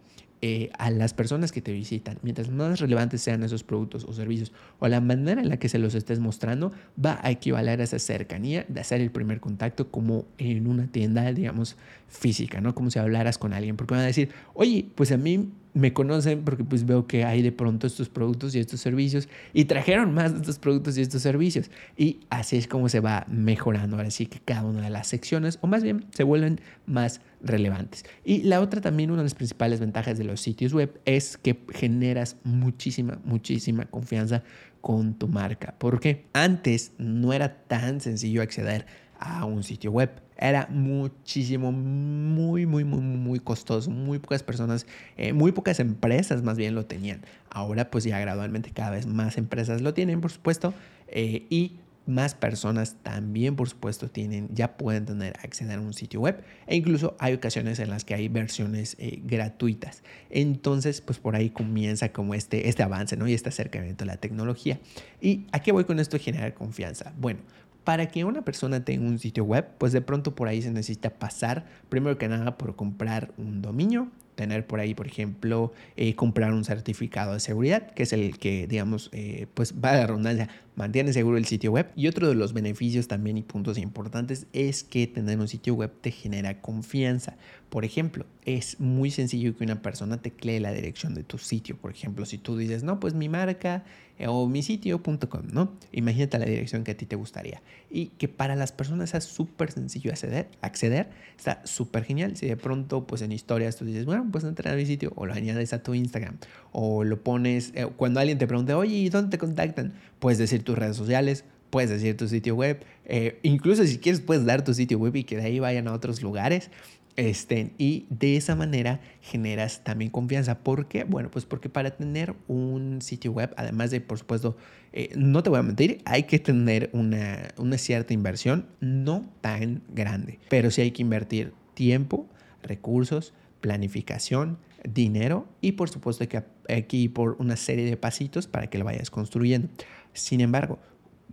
eh, 0.44 0.70
a 0.78 0.92
las 0.92 1.16
personas 1.16 1.52
que 1.52 1.62
te 1.62 1.74
visitan, 1.74 2.20
mientras 2.22 2.52
más 2.52 2.80
relevantes 2.80 3.22
sean 3.22 3.42
esos 3.42 3.64
productos 3.64 4.04
o 4.04 4.14
servicios 4.14 4.52
o 4.78 4.88
la 4.88 5.02
manera 5.02 5.42
en 5.42 5.50
la 5.50 5.58
que 5.58 5.68
se 5.68 5.80
los 5.80 5.96
estés 5.96 6.20
mostrando, 6.20 6.72
va 7.04 7.20
a 7.24 7.32
equivaler 7.32 7.82
a 7.82 7.86
esa 7.86 7.98
cercanía 7.98 8.64
de 8.68 8.80
hacer 8.80 9.02
el 9.02 9.10
primer 9.10 9.40
contacto 9.40 9.90
como 9.90 10.26
en 10.38 10.68
una 10.68 10.86
tienda, 10.86 11.34
digamos, 11.34 11.76
física, 12.08 12.62
¿no? 12.62 12.76
Como 12.76 12.92
si 12.92 13.00
hablaras 13.00 13.40
con 13.40 13.52
alguien, 13.52 13.78
porque 13.78 13.96
van 13.96 14.04
a 14.04 14.08
decir, 14.08 14.30
oye, 14.54 14.86
pues 14.94 15.12
a 15.12 15.18
mí 15.18 15.50
me 15.78 15.94
conocen 15.94 16.44
porque 16.44 16.64
pues 16.64 16.86
veo 16.86 17.06
que 17.06 17.24
hay 17.24 17.42
de 17.42 17.52
pronto 17.52 17.86
estos 17.86 18.10
productos 18.10 18.56
y 18.56 18.60
estos 18.60 18.80
servicios 18.82 19.30
y 19.54 19.66
trajeron 19.66 20.14
más 20.14 20.34
de 20.34 20.40
estos 20.40 20.58
productos 20.58 20.98
y 20.98 21.02
estos 21.02 21.22
servicios. 21.22 21.70
Y 21.96 22.22
así 22.30 22.58
es 22.58 22.68
como 22.68 22.90
se 22.90 23.00
va 23.00 23.26
mejorando 23.30 23.96
ahora 23.98 24.10
sí 24.10 24.26
que 24.26 24.40
cada 24.40 24.64
una 24.64 24.82
de 24.82 24.90
las 24.90 25.08
secciones 25.08 25.60
o 25.62 25.68
más 25.68 25.84
bien 25.84 26.06
se 26.12 26.24
vuelven 26.24 26.60
más 26.88 27.22
relevantes. 27.42 28.06
Y 28.26 28.42
la 28.44 28.60
otra 28.60 28.82
también, 28.82 29.12
una 29.12 29.22
de 29.22 29.26
las 29.26 29.36
principales 29.36 29.80
ventajas 29.80 30.18
de 30.18 30.24
los 30.24 30.42
sitios 30.42 30.74
web 30.74 31.00
es 31.06 31.38
que 31.38 31.60
generas 31.74 32.38
muchísima, 32.44 33.20
muchísima 33.24 33.86
confianza 33.86 34.44
con 34.82 35.14
tu 35.14 35.28
marca. 35.28 35.76
Porque 35.78 36.26
antes 36.34 36.94
no 36.98 37.34
era 37.34 37.64
tan 37.68 38.02
sencillo 38.02 38.42
acceder 38.42 38.88
a 39.20 39.46
un 39.46 39.64
sitio 39.64 39.92
web. 39.92 40.22
Era 40.38 40.68
muchísimo, 40.70 41.72
muy, 41.72 42.66
muy, 42.66 42.84
muy, 42.84 43.00
muy 43.00 43.40
costoso. 43.40 43.90
Muy 43.90 44.20
pocas 44.20 44.44
personas, 44.44 44.86
eh, 45.18 45.34
muy 45.34 45.52
pocas 45.52 45.80
empresas 45.80 46.44
más 46.44 46.58
bien 46.58 46.76
lo 46.76 46.86
tenían. 46.86 47.22
Ahora 47.50 47.90
pues 47.90 48.04
ya 48.04 48.20
gradualmente 48.20 48.72
cada 48.72 48.92
vez 48.92 49.08
más 49.08 49.38
empresas 49.38 49.82
lo 49.82 49.94
tienen, 49.94 50.22
por 50.22 50.32
supuesto. 50.32 50.74
Eh, 51.08 51.48
y 51.50 51.80
más 52.08 52.34
personas 52.34 52.96
también, 53.04 53.56
por 53.56 53.70
supuesto, 53.70 54.10
tienen, 54.10 54.48
ya 54.54 54.78
pueden 54.78 55.06
tener 55.06 55.34
acceder 55.44 55.78
a 55.78 55.82
un 55.82 55.94
sitio 55.94 56.22
web 56.22 56.42
e 56.66 56.76
incluso 56.76 57.16
hay 57.20 57.34
ocasiones 57.34 57.80
en 57.80 57.90
las 57.90 58.06
que 58.06 58.16
hay 58.16 58.30
versiones 58.30 58.96
eh, 58.98 59.20
gratuitas. 59.24 60.04
Entonces, 60.30 61.02
pues 61.02 61.20
por 61.20 61.36
ahí 61.36 61.50
comienza 61.50 62.14
como 62.14 62.34
este, 62.34 62.70
este 62.70 62.82
avance, 62.82 63.18
¿no? 63.18 63.28
Y 63.28 63.34
este 63.34 63.50
acercamiento 63.50 64.06
a 64.06 64.08
la 64.08 64.18
tecnología. 64.18 64.80
¿Y 65.22 65.46
a 65.52 65.62
qué 65.62 65.72
voy 65.72 65.84
con 65.84 66.00
esto? 66.00 66.18
Generar 66.18 66.54
confianza. 66.54 67.14
Bueno, 67.20 67.42
para 67.88 68.08
que 68.10 68.26
una 68.26 68.42
persona 68.42 68.84
tenga 68.84 69.08
un 69.08 69.18
sitio 69.18 69.46
web, 69.46 69.66
pues 69.78 69.94
de 69.94 70.02
pronto 70.02 70.36
por 70.36 70.50
ahí 70.50 70.62
se 70.62 70.72
necesita 70.72 71.10
pasar, 71.10 71.64
primero 71.88 72.18
que 72.18 72.28
nada, 72.28 72.58
por 72.58 72.76
comprar 72.76 73.32
un 73.38 73.62
dominio, 73.62 74.10
tener 74.36 74.68
por 74.68 74.82
ahí, 74.82 74.94
por 74.94 75.08
ejemplo, 75.08 75.72
eh, 75.96 76.14
comprar 76.14 76.52
un 76.52 76.66
certificado 76.66 77.32
de 77.32 77.40
seguridad, 77.40 77.90
que 77.92 78.04
es 78.04 78.12
el 78.12 78.40
que, 78.40 78.68
digamos, 78.68 79.10
eh, 79.14 79.48
pues 79.54 79.74
va 79.74 79.92
a 79.92 79.96
la 80.00 80.08
redundancia, 80.08 80.50
mantiene 80.78 81.12
seguro 81.12 81.38
el 81.38 81.46
sitio 81.46 81.72
web. 81.72 81.92
Y 81.96 82.08
otro 82.08 82.30
de 82.30 82.36
los 82.36 82.54
beneficios 82.54 83.08
también 83.08 83.38
y 83.38 83.42
puntos 83.42 83.78
importantes 83.78 84.46
es 84.54 84.84
que 84.84 85.08
tener 85.08 85.40
un 85.40 85.48
sitio 85.48 85.74
web 85.74 85.92
te 86.00 86.12
genera 86.12 86.62
confianza. 86.62 87.36
Por 87.70 87.84
ejemplo, 87.84 88.26
es 88.46 88.80
muy 88.80 89.12
sencillo 89.12 89.58
que 89.58 89.66
una 89.66 89.82
persona 89.82 90.22
te 90.22 90.32
clee 90.32 90.60
la 90.60 90.72
dirección 90.72 91.14
de 91.14 91.24
tu 91.24 91.38
sitio. 91.38 91.76
Por 91.76 91.92
ejemplo, 91.92 92.26
si 92.26 92.38
tú 92.38 92.56
dices, 92.56 92.84
no, 92.84 93.00
pues 93.00 93.14
mi 93.14 93.28
marca 93.28 93.84
eh, 94.20 94.28
o 94.28 94.48
mi 94.48 94.64
sitio.com, 94.64 95.48
¿no? 95.52 95.74
Imagínate 95.92 96.40
la 96.40 96.46
dirección 96.46 96.84
que 96.84 96.92
a 96.92 96.98
ti 96.98 97.06
te 97.06 97.16
gustaría. 97.16 97.62
Y 97.90 98.08
que 98.08 98.28
para 98.28 98.56
las 98.56 98.72
personas 98.72 99.10
sea 99.10 99.22
súper 99.22 99.72
sencillo 99.72 100.12
acceder, 100.12 100.48
acceder, 100.62 101.10
está 101.38 101.62
súper 101.66 102.04
genial. 102.04 102.38
Si 102.38 102.48
de 102.48 102.56
pronto, 102.56 103.06
pues 103.06 103.22
en 103.22 103.32
historias 103.32 103.76
tú 103.76 103.86
dices, 103.86 104.06
bueno, 104.06 104.28
pues 104.32 104.44
entra 104.44 104.72
a 104.72 104.76
mi 104.76 104.86
sitio 104.86 105.12
o 105.16 105.26
lo 105.26 105.34
añades 105.34 105.74
a 105.74 105.84
tu 105.84 105.94
Instagram 105.94 106.38
o 106.72 107.04
lo 107.04 107.22
pones, 107.22 107.74
eh, 107.76 107.88
cuando 107.96 108.20
alguien 108.20 108.38
te 108.38 108.48
pregunte, 108.48 108.74
oye, 108.74 108.96
¿y 108.96 109.10
dónde 109.10 109.32
te 109.32 109.38
contactan? 109.38 109.94
Puedes 110.20 110.38
decir 110.40 110.64
tus 110.68 110.78
redes 110.78 110.98
sociales, 110.98 111.46
puedes 111.70 111.90
decir 111.90 112.18
tu 112.18 112.28
sitio 112.28 112.56
web, 112.56 112.84
eh, 113.06 113.40
incluso 113.42 113.86
si 113.86 114.00
quieres 114.00 114.20
puedes 114.20 114.46
dar 114.46 114.66
tu 114.66 114.74
sitio 114.74 115.00
web 115.00 115.16
y 115.16 115.24
que 115.24 115.38
de 115.38 115.44
ahí 115.44 115.60
vayan 115.60 115.88
a 115.88 115.94
otros 115.94 116.22
lugares. 116.22 116.70
Este, 117.16 117.72
y 117.80 118.06
de 118.12 118.38
esa 118.38 118.54
manera 118.56 119.00
generas 119.22 119.84
también 119.84 120.12
confianza. 120.12 120.60
¿Por 120.60 120.88
qué? 120.88 121.04
Bueno, 121.04 121.32
pues 121.32 121.46
porque 121.46 121.68
para 121.68 121.90
tener 121.90 122.36
un 122.48 123.02
sitio 123.02 123.32
web, 123.32 123.56
además 123.58 123.90
de, 123.90 124.02
por 124.02 124.20
supuesto, 124.20 124.56
eh, 124.94 125.10
no 125.16 125.42
te 125.42 125.50
voy 125.50 125.58
a 125.58 125.64
mentir, 125.64 126.02
hay 126.06 126.24
que 126.24 126.38
tener 126.38 126.92
una, 126.94 127.48
una 127.58 127.80
cierta 127.80 128.14
inversión, 128.14 128.68
no 128.82 129.26
tan 129.42 129.82
grande, 129.96 130.38
pero 130.48 130.70
sí 130.70 130.82
hay 130.82 130.92
que 130.92 131.02
invertir 131.02 131.54
tiempo, 131.74 132.28
recursos, 132.62 133.34
planificación, 133.62 134.58
dinero 134.84 135.48
y 135.62 135.74
por 135.74 135.90
supuesto 135.90 136.28
que 136.28 136.44
ir 136.92 137.14
por 137.14 137.36
una 137.40 137.56
serie 137.56 137.86
de 137.86 137.98
pasitos 137.98 138.48
para 138.48 138.68
que 138.68 138.78
lo 138.78 138.86
vayas 138.86 139.10
construyendo. 139.10 139.70
Sin 140.14 140.42
embargo, 140.42 140.80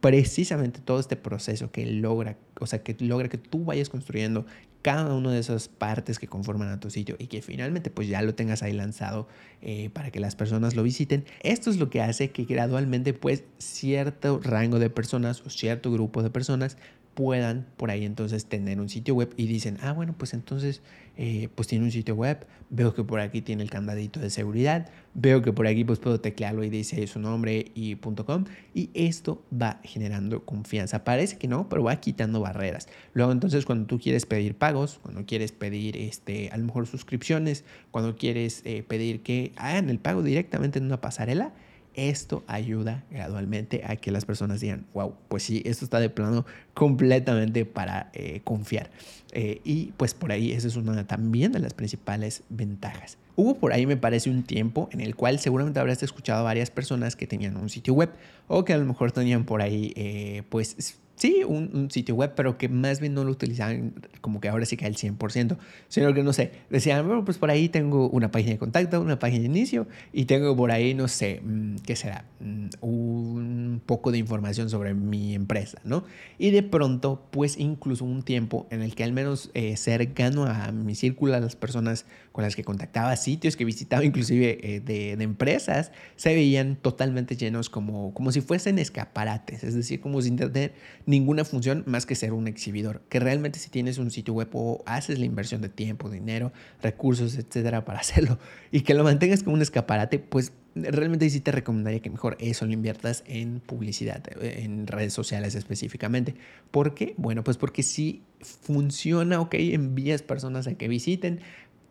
precisamente 0.01 0.81
todo 0.81 1.01
este 1.01 1.17
proceso 1.17 1.71
que 1.71 1.87
logra, 1.87 2.37
o 2.61 2.67
sea, 2.67 2.83
que 2.83 2.95
logra 3.01 3.29
que 3.29 3.39
tú 3.39 3.65
vayas 3.65 3.89
construyendo 3.89 4.45
cada 4.83 5.15
una 5.15 5.33
de 5.33 5.39
esas 5.39 5.69
partes 5.69 6.19
que 6.19 6.27
conforman 6.27 6.69
a 6.69 6.79
tu 6.79 6.91
sitio 6.91 7.17
y 7.19 7.29
que 7.29 7.41
finalmente 7.41 7.89
pues 7.89 8.07
ya 8.07 8.21
lo 8.21 8.35
tengas 8.35 8.63
ahí 8.63 8.75
lanzado 8.75 9.27
eh, 9.63 9.89
para 9.89 10.11
que 10.11 10.21
las 10.21 10.37
personas 10.37 10.77
lo 10.77 10.83
visiten. 10.83 11.25
Esto 11.43 11.71
es 11.71 11.79
lo 11.79 11.89
que 11.89 12.03
hace 12.03 12.33
que 12.33 12.45
gradualmente 12.45 13.15
pues 13.15 13.45
cierto 13.57 14.41
rango 14.45 14.79
de 14.79 14.91
personas 14.91 15.41
o 15.47 15.49
cierto 15.49 15.91
grupo 15.91 16.23
de 16.23 16.29
personas 16.29 16.77
puedan 17.15 17.67
por 17.77 17.91
ahí 17.91 18.05
entonces 18.05 18.47
tener 18.47 18.81
un 18.81 18.89
sitio 18.89 19.15
web 19.15 19.33
y 19.37 19.47
dicen, 19.47 19.79
ah, 19.83 19.93
bueno, 19.93 20.15
pues 20.17 20.35
entonces, 20.35 20.83
eh, 21.17 21.49
pues 21.55 21.69
tiene 21.69 21.85
un 21.85 21.91
sitio 21.91 22.15
web, 22.15 22.47
veo 22.71 22.95
que 22.95 23.05
por 23.05 23.21
aquí 23.21 23.41
tiene 23.41 23.63
el 23.63 23.71
candadito 23.71 24.21
de 24.21 24.31
seguridad, 24.31 24.91
veo 25.15 25.43
que 25.43 25.53
por 25.53 25.67
aquí 25.67 25.85
pues 25.85 25.99
puedo 26.01 26.21
teclearlo 26.21 26.65
y 26.65 26.71
dice 26.71 27.07
su 27.07 27.21
nombre 27.21 27.71
y 27.75 27.97
.com 27.97 28.45
y 28.75 28.91
esto 28.95 29.43
va 29.53 29.81
generando 29.85 30.45
confianza. 30.45 31.05
Parece 31.05 31.39
que 31.39 31.49
no, 31.49 31.69
pero 31.69 31.85
va 31.85 31.97
quitando 31.97 32.41
barreras. 32.41 32.89
Luego 33.13 33.33
entonces 33.33 33.65
cuando 33.65 33.87
tú 33.87 33.99
quieres 33.99 34.27
pedir 34.27 34.57
pagos, 34.57 34.99
cuando 35.03 35.25
quieres 35.25 35.53
pedir 35.53 35.97
este, 35.97 36.51
a 36.51 36.57
lo 36.57 36.65
mejor 36.65 36.87
suscripciones, 36.87 37.65
cuando 37.91 38.17
quieres 38.17 38.63
eh, 38.65 38.83
pedir 38.83 39.23
que 39.23 39.53
hagan 39.57 39.89
el 39.89 39.99
pago 39.99 40.23
directamente 40.23 40.79
en 40.79 40.87
una 40.87 41.01
pasarela, 41.01 41.53
esto 41.95 42.45
ayuda 42.47 43.05
gradualmente 43.11 43.83
a 43.87 43.97
que 43.97 44.11
las 44.11 44.25
personas 44.25 44.61
digan, 44.61 44.87
wow, 44.95 45.15
pues 45.29 45.43
sí, 45.43 45.63
esto 45.65 45.85
está 45.85 46.01
de 46.01 46.11
plano 46.11 46.45
completamente 46.75 47.65
para 47.65 48.11
eh, 48.13 48.41
confiar. 48.45 48.91
Eh, 49.33 49.61
y 49.65 49.93
pues 49.97 50.15
por 50.15 50.31
ahí 50.31 50.53
esa 50.53 50.69
es 50.69 50.77
una 50.77 51.07
también 51.07 51.53
de 51.53 51.59
las 51.59 51.75
principales 51.75 52.43
ventajas. 52.49 53.19
Hubo 53.37 53.57
por 53.57 53.73
ahí, 53.73 53.87
me 53.87 53.97
parece, 53.97 54.31
un 54.31 54.45
tiempo 54.45 54.89
en 54.93 55.01
el 55.01 55.17
cual 55.17 55.41
seguramente 55.41 55.81
habrás 55.81 56.03
escuchado 56.03 56.41
a 56.41 56.43
varias 56.45 56.71
personas 56.71 57.17
que 57.17 57.27
tenían 57.27 57.57
un 57.57 57.69
sitio 57.69 57.95
web 57.95 58.11
o 58.47 58.65
que 58.65 58.73
a 58.73 58.79
lo 58.79 58.85
mejor 58.85 59.11
tenían 59.11 59.45
por 59.45 59.61
ahí, 59.61 59.93
eh, 59.97 60.43
pues 60.51 61.01
sí, 61.17 61.43
un, 61.47 61.91
sitio 61.91 62.15
web, 62.15 62.33
pero 62.35 62.59
que 62.59 62.69
más 62.69 63.01
bien 63.01 63.15
no 63.15 63.25
lo 63.25 63.31
utilizaban 63.31 63.93
como 64.21 64.41
que 64.41 64.49
ahora 64.49 64.65
sí 64.65 64.77
que 64.77 64.87
al 64.87 64.95
100%, 64.95 65.57
sino 65.89 66.15
que 66.15 66.23
no 66.23 66.33
sé, 66.33 66.53
decían, 66.71 67.07
bueno, 67.07 67.25
pues 67.25 67.39
por 67.39 67.51
ahí 67.51 67.69
tengo 67.69 68.09
una 68.11 68.31
página 68.31 68.53
de 68.53 68.59
contacto, 68.59 69.01
una 69.01 69.19
página 69.19 69.41
de 69.41 69.47
inicio 69.47 69.87
y 70.13 70.25
tengo 70.25 70.57
por 70.57 70.71
ahí, 70.71 70.95
no 70.95 71.09
sé, 71.09 71.41
mm, 71.45 71.77
¿qué 71.87 71.97
será? 71.97 72.25
Mm, 72.41 72.69
un 72.81 73.83
poco 73.85 74.13
de 74.13 74.19
información 74.19 74.71
sobre 74.71 74.95
mi 74.95 75.35
empresa, 75.35 75.81
¿no? 75.85 76.05
Y 76.39 76.51
de 76.51 76.63
pronto, 76.63 77.27
pues 77.31 77.59
incluso 77.59 78.05
un 78.05 78.23
tiempo 78.23 78.67
en 78.71 78.83
el 78.83 78.95
que 78.95 79.05
al 79.05 79.13
menos 79.13 79.51
eh, 79.55 79.77
cercano 79.77 80.45
a 80.45 80.73
mi 80.73 80.95
círculo, 80.95 81.35
a 81.35 81.41
las 81.41 81.57
personas 81.57 82.07
con 82.35 82.43
las 82.43 82.57
que 82.57 82.65
contactaba, 82.65 83.15
sitios 83.15 83.55
que 83.55 83.65
visitaba 83.65 84.05
inclusive 84.05 84.59
eh, 84.61 84.81
de, 84.81 85.13
empresas, 85.23 85.93
se 86.17 86.35
veían 86.35 86.75
totalmente 86.75 87.37
llenos 87.37 87.71
como, 87.71 88.13
como 88.13 88.33
si 88.33 88.41
fuesen 88.41 88.81
escaparates, 88.81 89.63
es 89.63 89.73
decir, 89.73 90.01
como 90.01 90.21
sin 90.21 90.35
tener 90.35 90.75
ninguna 91.07 91.45
función 91.45 91.85
más 91.87 92.07
que 92.07 92.17
ser 92.17 92.33
un 92.33 92.49
exhibidor. 92.49 93.03
Que 93.09 93.21
realmente 93.21 93.61
si 93.61 93.71
tienes 93.71 93.99
un 93.99 94.11
sitio 94.11 94.35
web 94.35 94.49
o 94.53 94.83
haces 94.85 95.21
la 95.21 95.27
inversión 95.27 95.63
de 95.63 95.69
tiempo, 95.69 96.11
dinero, 96.11 96.53
recursos, 96.83 97.37
etcétera, 97.37 97.85
para 97.85 98.01
hacerlo 98.01 98.41
y 98.73 98.81
que 98.81 98.95
lo 98.95 99.05
mantengas 99.05 99.45
como 99.45 99.55
un 99.55 99.63
escaparate, 99.63 100.19
pues 100.19 100.51
realmente 100.75 101.31
sí 101.31 101.41
te 101.41 101.53
recomendaría 101.53 102.01
que 102.01 102.11
mejor 102.11 102.37
eso 102.41 102.67
lo 102.67 102.73
inviertas 102.73 103.23
en 103.27 103.61
publicidad, 103.61 104.23
en 104.43 104.89
redes 104.89 105.13
sociales 105.13 105.55
específicamente. 105.55 106.35
¿Por 106.73 106.95
qué? 106.95 107.15
Bueno, 107.17 107.45
pues 107.45 107.57
porque 107.59 107.85
si 107.85 108.23
funciona, 108.41 109.41
ok, 109.41 109.55
envías 109.55 110.23
personas 110.23 110.67
a 110.67 110.75
que 110.75 110.89
visiten, 110.89 111.41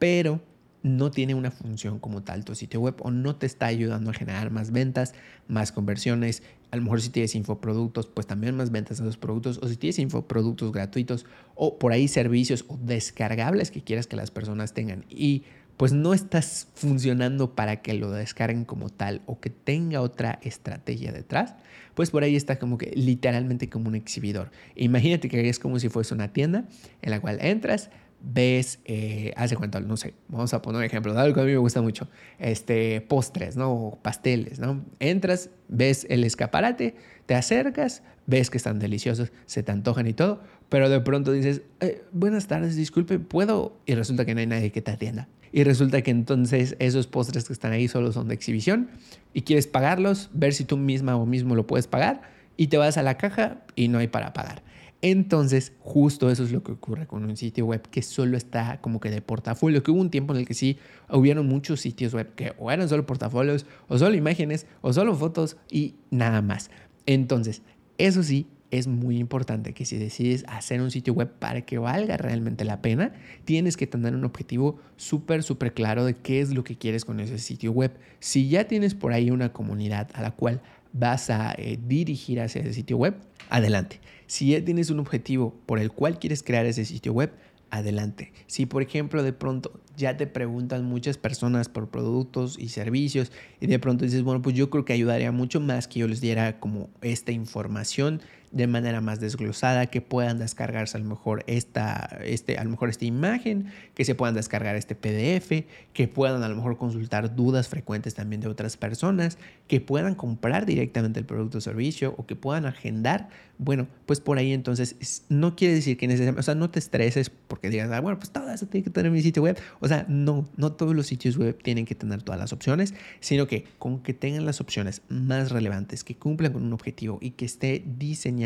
pero 0.03 0.41
no 0.81 1.11
tiene 1.11 1.33
una 1.33 1.49
función 1.49 1.97
como 1.97 2.23
tal 2.23 2.43
tu 2.43 2.55
sitio 2.55 2.81
web 2.81 2.95
o 3.03 3.09
no 3.09 3.37
te 3.37 3.45
está 3.45 3.67
ayudando 3.67 4.11
a 4.11 4.13
generar 4.13 4.51
más 4.51 4.71
ventas, 4.71 5.13
más 5.47 5.71
conversiones. 5.71 6.43
A 6.71 6.75
lo 6.75 6.81
mejor 6.81 7.01
si 7.01 7.07
tienes 7.07 7.35
infoproductos, 7.35 8.07
pues 8.07 8.27
también 8.27 8.57
más 8.57 8.69
ventas 8.69 8.97
de 8.97 9.05
esos 9.05 9.15
productos. 9.15 9.59
O 9.63 9.67
si 9.69 9.77
tienes 9.77 9.99
infoproductos 9.99 10.73
gratuitos 10.73 11.25
o 11.55 11.79
por 11.79 11.93
ahí 11.93 12.09
servicios 12.09 12.65
o 12.67 12.75
descargables 12.75 13.71
que 13.71 13.81
quieras 13.81 14.05
que 14.05 14.17
las 14.17 14.29
personas 14.29 14.73
tengan 14.73 15.05
y 15.07 15.43
pues 15.77 15.93
no 15.93 16.13
estás 16.13 16.67
funcionando 16.73 17.55
para 17.55 17.81
que 17.81 17.93
lo 17.93 18.11
descarguen 18.11 18.65
como 18.65 18.89
tal 18.89 19.21
o 19.25 19.39
que 19.39 19.49
tenga 19.49 20.01
otra 20.01 20.37
estrategia 20.43 21.13
detrás, 21.13 21.55
pues 21.95 22.11
por 22.11 22.23
ahí 22.23 22.35
está 22.35 22.59
como 22.59 22.77
que 22.77 22.91
literalmente 22.93 23.69
como 23.69 23.87
un 23.87 23.95
exhibidor. 23.95 24.51
Imagínate 24.75 25.29
que 25.29 25.47
es 25.47 25.59
como 25.59 25.79
si 25.79 25.87
fuese 25.87 26.13
una 26.13 26.33
tienda 26.33 26.65
en 27.01 27.09
la 27.09 27.21
cual 27.21 27.37
entras, 27.39 27.89
ves, 28.23 28.79
eh, 28.85 29.33
hace 29.35 29.55
cuenta, 29.57 29.81
no 29.81 29.97
sé, 29.97 30.13
vamos 30.29 30.53
a 30.53 30.61
poner 30.61 30.79
un 30.79 30.85
ejemplo 30.85 31.17
algo 31.19 31.35
que 31.35 31.41
a 31.41 31.43
mí 31.43 31.51
me 31.51 31.57
gusta 31.57 31.81
mucho, 31.81 32.07
este, 32.39 33.01
postres, 33.01 33.57
¿no? 33.57 33.99
pasteles, 34.01 34.59
¿no? 34.59 34.83
Entras, 34.99 35.49
ves 35.67 36.07
el 36.09 36.23
escaparate, 36.23 36.95
te 37.25 37.35
acercas, 37.35 38.01
ves 38.25 38.49
que 38.49 38.57
están 38.57 38.79
deliciosos, 38.79 39.31
se 39.45 39.61
te 39.61 39.71
antojan 39.71 40.07
y 40.07 40.13
todo, 40.13 40.41
pero 40.69 40.89
de 40.89 41.01
pronto 41.01 41.33
dices, 41.33 41.61
eh, 41.81 42.03
buenas 42.13 42.47
tardes, 42.47 42.77
disculpe, 42.77 43.19
¿puedo? 43.19 43.77
Y 43.85 43.95
resulta 43.95 44.25
que 44.25 44.33
no 44.33 44.39
hay 44.39 44.47
nadie 44.47 44.71
que 44.71 44.81
te 44.81 44.91
atienda. 44.91 45.27
Y 45.51 45.63
resulta 45.63 46.01
que 46.01 46.09
entonces 46.09 46.75
esos 46.79 47.05
postres 47.05 47.45
que 47.45 47.53
están 47.53 47.73
ahí 47.73 47.87
solo 47.87 48.11
son 48.11 48.27
de 48.27 48.33
exhibición 48.33 48.89
y 49.33 49.41
quieres 49.43 49.67
pagarlos, 49.67 50.31
ver 50.33 50.53
si 50.53 50.63
tú 50.63 50.77
misma 50.77 51.15
o 51.15 51.27
mismo 51.27 51.55
lo 51.55 51.67
puedes 51.67 51.85
pagar 51.85 52.21
y 52.57 52.67
te 52.67 52.77
vas 52.77 52.97
a 52.97 53.03
la 53.03 53.17
caja 53.17 53.61
y 53.75 53.87
no 53.87 53.99
hay 53.99 54.07
para 54.07 54.33
pagar. 54.33 54.63
Entonces, 55.05 55.73
justo 55.81 56.31
eso 56.31 56.45
es 56.45 56.53
lo 56.53 56.63
que 56.63 56.71
ocurre 56.71 57.07
con 57.07 57.25
un 57.25 57.35
sitio 57.35 57.65
web 57.65 57.81
que 57.89 58.01
solo 58.01 58.37
está 58.37 58.79
como 58.79 59.01
que 59.01 59.11
de 59.11 59.21
portafolio, 59.21 59.83
que 59.83 59.91
hubo 59.91 59.99
un 59.99 60.09
tiempo 60.09 60.33
en 60.33 60.39
el 60.39 60.47
que 60.47 60.53
sí 60.53 60.77
hubieron 61.11 61.45
muchos 61.45 61.81
sitios 61.81 62.13
web 62.13 62.33
que 62.35 62.53
o 62.57 62.71
eran 62.71 62.87
solo 62.87 63.05
portafolios, 63.05 63.65
o 63.89 63.97
solo 63.97 64.15
imágenes, 64.15 64.65
o 64.79 64.93
solo 64.93 65.13
fotos 65.13 65.57
y 65.69 65.95
nada 66.09 66.41
más. 66.41 66.71
Entonces, 67.05 67.63
eso 67.97 68.23
sí, 68.23 68.47
es 68.71 68.87
muy 68.87 69.17
importante 69.17 69.73
que 69.73 69.83
si 69.83 69.97
decides 69.97 70.45
hacer 70.47 70.81
un 70.81 70.89
sitio 70.89 71.13
web 71.13 71.29
para 71.37 71.63
que 71.63 71.77
valga 71.77 72.15
realmente 72.15 72.63
la 72.63 72.81
pena, 72.81 73.11
tienes 73.43 73.75
que 73.75 73.87
tener 73.87 74.15
un 74.15 74.23
objetivo 74.23 74.79
súper, 74.95 75.43
súper 75.43 75.73
claro 75.73 76.05
de 76.05 76.15
qué 76.15 76.39
es 76.39 76.53
lo 76.53 76.63
que 76.63 76.77
quieres 76.77 77.03
con 77.03 77.19
ese 77.19 77.39
sitio 77.39 77.73
web. 77.73 77.91
Si 78.21 78.47
ya 78.47 78.69
tienes 78.69 78.95
por 78.95 79.11
ahí 79.11 79.31
una 79.31 79.51
comunidad 79.51 80.09
a 80.13 80.21
la 80.21 80.31
cual 80.31 80.61
vas 80.93 81.29
a 81.29 81.53
eh, 81.57 81.77
dirigir 81.85 82.39
hacia 82.39 82.61
ese 82.61 82.73
sitio 82.73 82.97
web, 82.97 83.15
adelante. 83.49 83.99
Si 84.27 84.51
ya 84.51 84.63
tienes 84.63 84.89
un 84.89 84.99
objetivo 84.99 85.53
por 85.65 85.79
el 85.79 85.91
cual 85.91 86.19
quieres 86.19 86.43
crear 86.43 86.65
ese 86.65 86.85
sitio 86.85 87.13
web, 87.13 87.31
adelante. 87.73 88.31
Si 88.45 88.67
por 88.67 88.83
ejemplo 88.83 89.23
de 89.23 89.33
pronto 89.33 89.79
ya 89.97 90.15
te 90.15 90.27
preguntan 90.27 90.85
muchas 90.85 91.17
personas 91.17 91.69
por 91.69 91.89
productos 91.89 92.57
y 92.59 92.69
servicios 92.69 93.31
y 93.59 93.65
de 93.65 93.79
pronto 93.79 94.05
dices, 94.05 94.21
bueno, 94.21 94.43
pues 94.43 94.55
yo 94.55 94.69
creo 94.69 94.85
que 94.85 94.93
ayudaría 94.93 95.31
mucho 95.31 95.59
más 95.59 95.87
que 95.87 95.99
yo 95.99 96.07
les 96.07 96.21
diera 96.21 96.59
como 96.59 96.89
esta 97.01 97.31
información 97.31 98.21
de 98.53 98.67
manera 98.67 99.01
más 99.01 99.19
desglosada, 99.19 99.87
que 99.87 99.99
puedan 99.99 100.37
descargarse 100.37 100.95
a 100.95 100.99
lo 100.99 101.07
mejor 101.07 101.43
esta, 101.47 102.19
este, 102.23 102.57
a 102.57 102.63
lo 102.63 102.69
mejor 102.69 102.89
esta 102.89 103.05
imagen, 103.05 103.65
que 103.95 104.05
se 104.05 104.13
puedan 104.13 104.35
descargar 104.35 104.75
este 104.75 104.95
PDF, 104.95 105.65
que 105.91 106.07
puedan 106.07 106.43
a 106.43 106.47
lo 106.47 106.55
mejor 106.55 106.77
consultar 106.77 107.35
dudas 107.35 107.67
frecuentes 107.67 108.13
también 108.13 108.41
de 108.41 108.47
otras 108.47 108.77
personas, 108.77 109.39
que 109.67 109.81
puedan 109.81 110.13
comprar 110.13 110.67
directamente 110.67 111.19
el 111.19 111.25
producto 111.25 111.57
o 111.57 111.61
servicio 111.61 112.13
o 112.17 112.27
que 112.27 112.35
puedan 112.35 112.67
agendar. 112.67 113.29
Bueno, 113.57 113.87
pues 114.05 114.19
por 114.19 114.37
ahí 114.37 114.53
entonces 114.53 115.23
no 115.29 115.55
quiere 115.55 115.73
decir 115.75 115.97
que 115.97 116.07
necesariamente, 116.07 116.39
o 116.41 116.43
sea, 116.43 116.55
no 116.55 116.69
te 116.69 116.79
estreses 116.79 117.29
porque 117.29 117.69
digas, 117.69 117.89
ah, 117.91 118.01
bueno, 118.01 118.19
pues 118.19 118.31
todo 118.31 118.51
eso 118.51 118.67
tiene 118.67 118.83
que 118.83 118.89
tener 118.91 119.11
mi 119.11 119.21
sitio 119.21 119.41
web. 119.41 119.57
O 119.79 119.87
sea, 119.87 120.05
no, 120.07 120.47
no 120.57 120.73
todos 120.73 120.95
los 120.95 121.07
sitios 121.07 121.37
web 121.37 121.57
tienen 121.61 121.85
que 121.85 121.95
tener 121.95 122.21
todas 122.21 122.39
las 122.39 122.53
opciones, 122.53 122.93
sino 123.19 123.47
que 123.47 123.65
con 123.79 124.03
que 124.03 124.13
tengan 124.13 124.45
las 124.45 124.61
opciones 124.61 125.01
más 125.09 125.51
relevantes, 125.51 126.03
que 126.03 126.15
cumplan 126.15 126.53
con 126.53 126.63
un 126.63 126.73
objetivo 126.73 127.17
y 127.19 127.31
que 127.31 127.45
esté 127.45 127.83
diseñado 127.97 128.42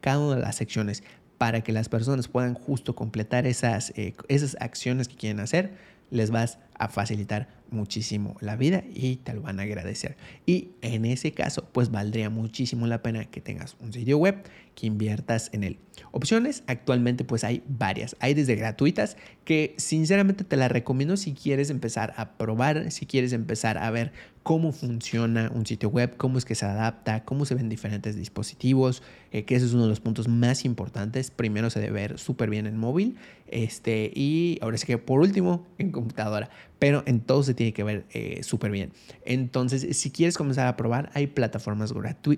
cada 0.00 0.18
una 0.18 0.36
de 0.36 0.42
las 0.42 0.56
secciones 0.56 1.02
para 1.38 1.62
que 1.62 1.72
las 1.72 1.88
personas 1.88 2.28
puedan 2.28 2.54
justo 2.54 2.94
completar 2.94 3.46
esas, 3.46 3.90
eh, 3.96 4.14
esas 4.28 4.56
acciones 4.60 5.08
que 5.08 5.16
quieren 5.16 5.40
hacer, 5.40 5.72
les 6.10 6.30
vas 6.30 6.58
a 6.74 6.88
facilitar 6.88 7.48
muchísimo 7.70 8.36
la 8.40 8.54
vida 8.54 8.84
y 8.94 9.16
te 9.16 9.32
lo 9.32 9.42
van 9.42 9.58
a 9.58 9.62
agradecer. 9.62 10.16
Y 10.46 10.68
en 10.82 11.06
ese 11.06 11.32
caso, 11.32 11.66
pues 11.72 11.90
valdría 11.90 12.28
muchísimo 12.28 12.86
la 12.86 13.02
pena 13.02 13.24
que 13.24 13.40
tengas 13.40 13.76
un 13.80 13.92
sitio 13.92 14.18
web, 14.18 14.44
que 14.74 14.86
inviertas 14.86 15.48
en 15.52 15.64
él. 15.64 15.78
Opciones, 16.10 16.64
actualmente 16.66 17.24
pues 17.24 17.44
hay 17.44 17.62
varias. 17.66 18.14
Hay 18.20 18.34
desde 18.34 18.54
gratuitas 18.54 19.16
que 19.44 19.74
sinceramente 19.78 20.44
te 20.44 20.56
las 20.56 20.70
recomiendo 20.70 21.16
si 21.16 21.32
quieres 21.32 21.70
empezar 21.70 22.12
a 22.16 22.36
probar, 22.36 22.90
si 22.90 23.06
quieres 23.06 23.32
empezar 23.32 23.78
a 23.78 23.90
ver 23.90 24.12
cómo 24.42 24.72
funciona 24.72 25.50
un 25.54 25.66
sitio 25.66 25.88
web, 25.88 26.16
cómo 26.16 26.38
es 26.38 26.44
que 26.44 26.54
se 26.54 26.66
adapta, 26.66 27.24
cómo 27.24 27.44
se 27.44 27.54
ven 27.54 27.68
diferentes 27.68 28.16
dispositivos, 28.16 29.02
eh, 29.30 29.44
que 29.44 29.54
ese 29.54 29.66
es 29.66 29.72
uno 29.72 29.84
de 29.84 29.88
los 29.88 30.00
puntos 30.00 30.28
más 30.28 30.64
importantes. 30.64 31.30
Primero 31.30 31.70
se 31.70 31.80
debe 31.80 31.92
ver 31.92 32.18
súper 32.18 32.50
bien 32.50 32.66
en 32.66 32.76
móvil 32.76 33.16
este, 33.46 34.10
y 34.14 34.58
ahora 34.62 34.78
sí 34.78 34.86
que 34.86 34.98
por 34.98 35.20
último 35.20 35.66
en 35.78 35.92
computadora, 35.92 36.50
pero 36.78 37.02
en 37.06 37.20
todo 37.20 37.42
se 37.42 37.54
tiene 37.54 37.72
que 37.72 37.84
ver 37.84 38.04
eh, 38.12 38.42
súper 38.42 38.72
bien. 38.72 38.92
Entonces, 39.24 39.96
si 39.96 40.10
quieres 40.10 40.36
comenzar 40.36 40.66
a 40.66 40.76
probar, 40.76 41.10
hay 41.14 41.28
plataformas 41.28 41.92